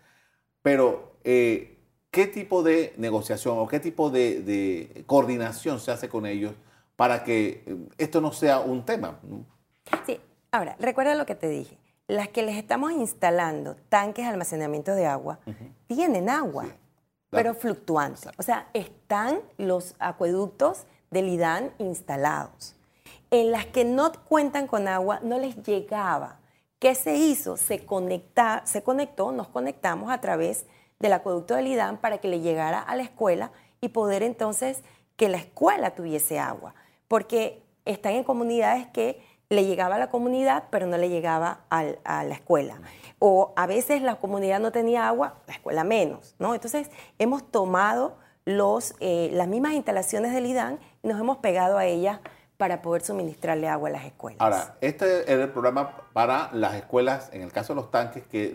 Pero, 0.62 1.16
eh, 1.24 1.78
¿qué 2.10 2.26
tipo 2.26 2.62
de 2.62 2.94
negociación 2.96 3.58
o 3.58 3.66
qué 3.66 3.80
tipo 3.80 4.10
de, 4.10 5.04
coordinación 5.06 5.80
se 5.80 5.90
hace 5.90 6.08
con 6.08 6.26
ellos 6.26 6.54
para 6.96 7.24
que 7.24 7.62
eh, 7.66 7.76
esto 7.98 8.20
no 8.20 8.32
sea 8.32 8.60
un 8.60 8.84
tema? 8.84 9.18
Sí, 10.06 10.20
ahora, 10.50 10.76
recuerda 10.78 11.14
lo 11.14 11.26
que 11.26 11.34
te 11.34 11.48
dije. 11.48 11.78
Las 12.06 12.28
que 12.28 12.42
les 12.42 12.56
estamos 12.56 12.92
instalando 12.92 13.76
tanques 13.88 14.24
de 14.24 14.30
almacenamiento 14.30 14.94
de 14.94 15.06
agua 15.06 15.38
tienen 15.86 16.28
agua, 16.28 16.66
pero 17.30 17.54
fluctuantes. 17.54 18.28
O 18.36 18.42
sea, 18.42 18.68
están 18.74 19.40
los 19.58 19.94
acueductos 20.00 20.86
del 21.10 21.28
IDAN 21.28 21.70
instalados 21.78 22.74
en 23.30 23.50
las 23.50 23.66
que 23.66 23.84
no 23.84 24.12
cuentan 24.28 24.66
con 24.66 24.88
agua 24.88 25.20
no 25.22 25.38
les 25.38 25.62
llegaba. 25.62 26.40
¿Qué 26.78 26.94
se 26.94 27.16
hizo? 27.16 27.56
Se, 27.56 27.84
conecta, 27.84 28.62
se 28.64 28.82
conectó, 28.82 29.32
nos 29.32 29.48
conectamos 29.48 30.10
a 30.10 30.20
través 30.20 30.66
del 30.98 31.12
acueducto 31.12 31.54
del 31.54 31.66
IDAM 31.66 31.98
para 31.98 32.18
que 32.18 32.28
le 32.28 32.40
llegara 32.40 32.80
a 32.80 32.96
la 32.96 33.02
escuela 33.02 33.52
y 33.80 33.88
poder 33.88 34.22
entonces 34.22 34.82
que 35.16 35.28
la 35.28 35.36
escuela 35.38 35.94
tuviese 35.94 36.38
agua. 36.38 36.74
Porque 37.08 37.62
están 37.84 38.14
en 38.14 38.24
comunidades 38.24 38.86
que 38.88 39.22
le 39.48 39.66
llegaba 39.66 39.96
a 39.96 39.98
la 39.98 40.10
comunidad, 40.10 40.64
pero 40.70 40.86
no 40.86 40.96
le 40.96 41.08
llegaba 41.08 41.60
a 41.68 42.24
la 42.24 42.34
escuela. 42.34 42.80
O 43.18 43.52
a 43.56 43.66
veces 43.66 44.00
la 44.00 44.16
comunidad 44.16 44.60
no 44.60 44.72
tenía 44.72 45.08
agua, 45.08 45.42
la 45.46 45.54
escuela 45.54 45.84
menos, 45.84 46.36
¿no? 46.38 46.54
Entonces 46.54 46.90
hemos 47.18 47.50
tomado 47.50 48.16
los, 48.44 48.94
eh, 49.00 49.28
las 49.32 49.48
mismas 49.48 49.74
instalaciones 49.74 50.32
del 50.32 50.46
IDAN 50.46 50.78
y 51.02 51.08
nos 51.08 51.20
hemos 51.20 51.38
pegado 51.38 51.78
a 51.78 51.84
ellas 51.84 52.20
para 52.60 52.82
poder 52.82 53.00
suministrarle 53.00 53.68
agua 53.68 53.88
a 53.88 53.92
las 53.92 54.04
escuelas. 54.04 54.38
Ahora, 54.38 54.76
este 54.82 55.22
es 55.22 55.30
el 55.30 55.48
programa 55.48 55.96
para 56.12 56.50
las 56.52 56.74
escuelas, 56.74 57.30
en 57.32 57.40
el 57.40 57.50
caso 57.52 57.72
de 57.72 57.80
los 57.80 57.90
tanques, 57.90 58.22
que 58.26 58.54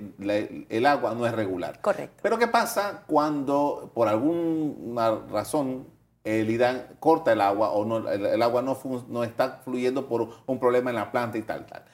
el 0.69 0.85
agua 0.85 1.15
no 1.15 1.25
es 1.25 1.33
regular. 1.33 1.81
Correcto. 1.81 2.19
Pero 2.21 2.37
¿qué 2.37 2.47
pasa 2.47 3.01
cuando 3.07 3.89
por 3.95 4.07
alguna 4.07 5.21
razón 5.31 5.87
el 6.23 6.47
IDAN 6.51 6.85
corta 6.99 7.33
el 7.33 7.41
agua 7.41 7.71
o 7.71 7.83
no, 7.83 8.07
el, 8.07 8.41
agua 8.43 8.61
no, 8.61 8.77
no 9.09 9.23
está 9.23 9.61
fluyendo 9.63 10.07
por 10.07 10.29
un 10.45 10.59
problema 10.59 10.91
en 10.91 10.97
la 10.97 11.11
planta 11.11 11.39
y 11.39 11.41
tal, 11.41 11.65
tal? 11.65 11.85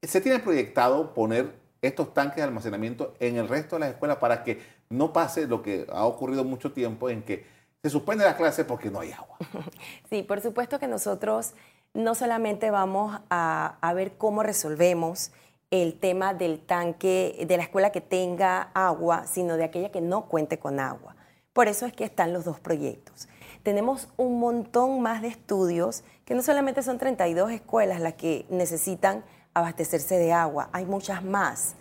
¿Se 0.00 0.20
tiene 0.20 0.38
proyectado 0.38 1.12
poner 1.12 1.56
estos 1.82 2.14
tanques 2.14 2.36
de 2.36 2.42
almacenamiento 2.44 3.14
en 3.18 3.36
el 3.36 3.48
resto 3.48 3.74
de 3.74 3.80
las 3.80 3.90
escuelas 3.90 4.18
para 4.18 4.44
que 4.44 4.60
no 4.90 5.12
pase 5.12 5.48
lo 5.48 5.62
que 5.62 5.88
ha 5.92 6.04
ocurrido 6.04 6.44
mucho 6.44 6.70
tiempo 6.70 7.10
en 7.10 7.24
que 7.24 7.57
se 7.82 7.90
suspende 7.90 8.24
la 8.24 8.36
clase 8.36 8.64
porque 8.64 8.90
no 8.90 9.00
hay 9.00 9.12
agua. 9.12 9.36
Sí, 10.10 10.22
por 10.22 10.40
supuesto 10.40 10.78
que 10.78 10.88
nosotros 10.88 11.54
no 11.94 12.14
solamente 12.14 12.70
vamos 12.70 13.20
a, 13.30 13.92
ver 13.94 14.16
cómo 14.16 14.42
resolvemos 14.42 15.32
el 15.70 15.98
tema 15.98 16.32
del 16.32 16.60
tanque 16.60 17.44
de 17.46 17.56
la 17.56 17.64
escuela 17.64 17.90
que 17.90 18.00
tenga 18.00 18.70
agua, 18.74 19.26
sino 19.26 19.56
de 19.56 19.64
aquella 19.64 19.90
que 19.90 20.00
no 20.00 20.26
cuente 20.26 20.58
con 20.58 20.80
agua. 20.80 21.14
Por 21.52 21.68
eso 21.68 21.86
es 21.86 21.92
que 21.92 22.04
están 22.04 22.32
los 22.32 22.44
dos 22.44 22.58
proyectos. 22.58 23.28
Tenemos 23.62 24.08
un 24.16 24.38
montón 24.38 25.02
más 25.02 25.20
de 25.20 25.28
estudios, 25.28 26.04
que 26.24 26.34
no 26.34 26.42
solamente 26.42 26.82
son 26.82 26.98
32 26.98 27.50
escuelas 27.50 28.00
las 28.00 28.14
que 28.14 28.46
necesitan 28.48 29.24
abastecerse 29.52 30.18
de 30.18 30.32
agua, 30.32 30.70
hay 30.72 30.86
muchas 30.86 31.22
más. 31.22 31.74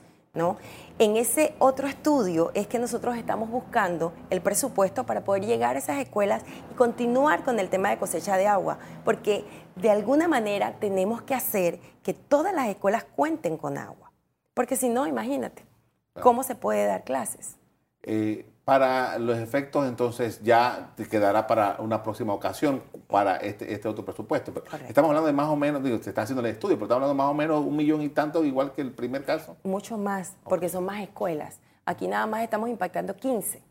En 1.00 1.16
ese 1.16 1.54
otro 1.60 1.88
estudio 1.88 2.52
es 2.54 2.68
que 2.68 2.80
nosotros 2.80 3.18
estamos 3.18 3.50
buscando 3.50 4.14
el 4.30 4.42
presupuesto 4.42 5.06
para 5.06 5.24
poder 5.24 5.46
llegar 5.46 5.76
a 5.76 5.80
esas 5.80 6.00
escuelas 6.00 6.44
y 6.72 6.76
continuar 6.76 7.44
con 7.44 7.60
el 7.60 7.70
tema 7.70 7.90
de 7.90 7.98
cosecha 7.98 8.36
de 8.38 8.48
agua, 8.48 8.80
porque 9.06 9.46
de 9.76 9.92
alguna 9.92 10.28
manera 10.28 10.76
tenemos 10.80 11.22
que 11.22 11.36
hacer 11.36 11.80
que 12.04 12.14
todas 12.14 12.54
las 12.54 12.68
escuelas 12.68 13.04
cuenten 13.04 13.58
con 13.58 13.78
agua, 13.78 14.12
porque 14.54 14.76
si 14.76 14.90
no, 14.90 15.06
imagínate, 15.06 15.66
¿cómo 16.22 16.44
se 16.44 16.56
puede 16.56 16.86
dar 16.86 17.04
clases? 17.04 17.58
Eh, 18.04 18.46
para 18.68 19.18
los 19.18 19.38
efectos, 19.38 19.88
entonces 19.88 20.44
ya 20.44 20.92
te 20.98 21.06
quedará 21.06 21.48
para 21.48 21.78
una 21.80 22.04
próxima 22.04 22.34
ocasión 22.34 22.84
para 23.08 23.38
este, 23.38 23.72
este 23.72 23.88
otro 23.88 24.04
presupuesto. 24.04 24.52
estamos 24.90 25.08
hablando 25.08 25.26
de 25.26 25.32
más 25.32 25.48
o 25.48 25.56
menos, 25.56 25.82
digo, 25.82 25.98
se 26.04 26.10
está 26.10 26.24
haciendo 26.24 26.42
el 26.42 26.48
estudio, 26.48 26.76
pero 26.76 26.88
estamos 26.88 27.04
hablando 27.04 27.14
de 27.14 27.18
más 27.18 27.32
o 27.32 27.34
menos 27.34 27.66
un 27.66 27.78
millón 27.78 28.02
y 28.02 28.10
tanto, 28.10 28.44
igual 28.44 28.74
que 28.74 28.82
el 28.82 28.92
primer 28.92 29.24
caso. 29.24 29.56
Mucho 29.64 29.98
más, 29.98 30.34
porque 30.44 30.68
son 30.68 30.84
más 30.84 31.02
escuelas. 31.02 31.62
Aquí 31.86 32.10
nada 32.10 32.28
más 32.28 32.44
estamos 32.44 32.68
impactando 32.68 33.16
15 33.16 33.64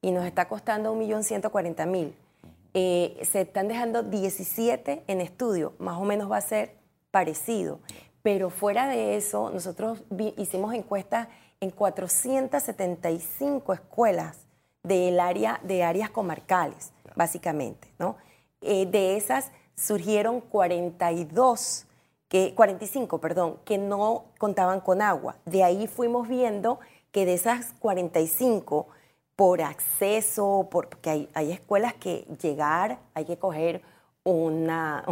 y 0.00 0.10
nos 0.10 0.26
está 0.26 0.48
costando 0.48 0.90
un 0.90 0.98
millón 0.98 1.22
ciento 1.22 1.52
cuarenta 1.52 1.86
mil. 1.86 2.12
Eh, 2.74 3.20
se 3.22 3.42
están 3.42 3.68
dejando 3.68 4.02
17 4.02 5.04
en 5.06 5.20
estudio, 5.20 5.74
más 5.78 5.98
o 5.98 6.04
menos 6.04 6.28
va 6.28 6.38
a 6.38 6.40
ser 6.40 6.74
parecido. 7.12 7.78
Pero 8.24 8.50
fuera 8.50 8.88
de 8.88 9.16
eso, 9.16 9.50
nosotros 9.50 10.02
hicimos 10.36 10.74
encuestas 10.74 11.28
en 11.62 11.70
475 11.70 13.72
escuelas 13.72 14.36
del 14.82 15.20
área, 15.20 15.60
de 15.62 15.84
áreas 15.84 16.10
comarcales, 16.10 16.92
básicamente. 17.14 17.88
¿no? 18.00 18.16
Eh, 18.60 18.86
de 18.86 19.16
esas 19.16 19.52
surgieron 19.76 20.40
42, 20.40 21.86
que, 22.28 22.52
45, 22.56 23.20
perdón, 23.20 23.60
que 23.64 23.78
no 23.78 24.24
contaban 24.38 24.80
con 24.80 25.02
agua. 25.02 25.36
De 25.44 25.62
ahí 25.62 25.86
fuimos 25.86 26.26
viendo 26.26 26.80
que 27.12 27.26
de 27.26 27.34
esas 27.34 27.74
45, 27.78 28.88
por 29.36 29.62
acceso, 29.62 30.66
porque 30.68 31.10
hay, 31.10 31.28
hay 31.32 31.52
escuelas 31.52 31.94
que 31.94 32.26
llegar, 32.42 32.98
hay 33.14 33.24
que 33.24 33.38
coger 33.38 33.82
una, 34.24 35.04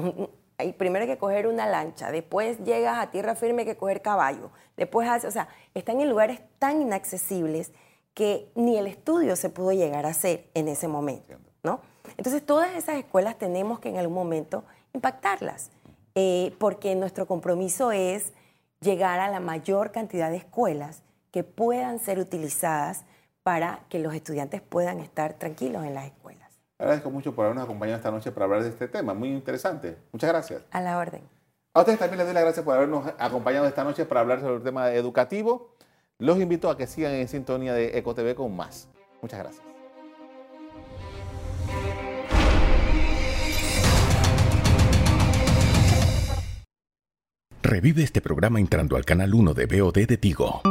hay 0.61 0.73
primero 0.73 1.05
hay 1.05 1.11
que 1.11 1.19
coger 1.19 1.47
una 1.47 1.67
lancha, 1.67 2.11
después 2.11 2.59
llegas 2.65 2.99
a 2.99 3.11
tierra 3.11 3.35
firme 3.35 3.63
hay 3.63 3.67
que 3.67 3.77
coger 3.77 4.03
caballo, 4.03 4.51
después, 4.77 5.25
o 5.25 5.31
sea, 5.31 5.49
están 5.75 6.01
en 6.01 6.09
lugares 6.09 6.41
tan 6.59 6.81
inaccesibles 6.81 7.73
que 8.15 8.51
ni 8.55 8.77
el 8.77 8.87
estudio 8.87 9.37
se 9.37 9.51
pudo 9.51 9.73
llegar 9.73 10.07
a 10.07 10.11
hacer 10.11 10.49
en 10.55 10.69
ese 10.69 10.89
momento, 10.89 11.37
¿no? 11.63 11.81
Entonces 12.17 12.45
todas 12.45 12.75
esas 12.77 12.97
escuelas 12.97 13.39
tenemos 13.39 13.79
que 13.81 13.89
en 13.89 13.99
algún 13.99 14.15
momento 14.15 14.65
impactarlas, 14.93 15.71
eh, 16.15 16.55
porque 16.59 16.95
nuestro 16.95 17.27
compromiso 17.27 17.93
es 17.93 18.33
llegar 18.81 19.21
a 19.21 19.29
la 19.29 19.41
mayor 19.41 19.93
cantidad 19.93 20.31
de 20.31 20.39
escuelas 20.39 21.03
que 21.31 21.45
puedan 21.45 21.99
ser 21.99 22.19
utilizadas 22.19 23.05
para 23.43 23.81
que 23.89 23.99
los 23.99 24.15
estudiantes 24.15 24.61
puedan 24.61 25.01
estar 25.01 25.35
tranquilos 25.35 25.85
en 25.85 25.95
las 25.95 26.07
escuelas. 26.07 26.40
Agradezco 26.81 27.11
mucho 27.11 27.35
por 27.35 27.45
habernos 27.45 27.65
acompañado 27.65 27.99
esta 27.99 28.11
noche 28.11 28.33
para 28.33 28.47
hablar 28.47 28.63
de 28.63 28.71
este 28.71 28.89
tema, 28.89 29.13
muy 29.13 29.29
interesante. 29.29 29.99
Muchas 30.13 30.31
gracias. 30.31 30.63
A 30.71 30.81
la 30.81 30.97
orden. 30.97 31.21
A 31.75 31.81
ustedes 31.81 31.99
también 31.99 32.17
les 32.17 32.27
doy 32.27 32.33
las 32.33 32.43
gracias 32.43 32.65
por 32.65 32.75
habernos 32.75 33.07
acompañado 33.19 33.67
esta 33.67 33.85
noche 33.85 34.07
para 34.07 34.23
hablar 34.23 34.41
sobre 34.41 34.57
el 34.57 34.63
tema 34.63 34.91
educativo. 34.93 35.77
Los 36.19 36.41
invito 36.41 36.71
a 36.71 36.79
que 36.79 36.87
sigan 36.87 37.13
en 37.13 37.29
sintonía 37.29 37.75
de 37.75 37.99
EcoTV 37.99 38.35
con 38.35 38.57
más. 38.57 38.89
Muchas 39.21 39.41
gracias. 39.41 39.63
Revive 47.63 48.03
este 48.03 48.23
programa 48.23 48.59
entrando 48.59 48.97
al 48.97 49.05
canal 49.05 49.35
1 49.35 49.53
de 49.53 49.67
BOD 49.67 50.07
de 50.07 50.17
Tigo. 50.17 50.63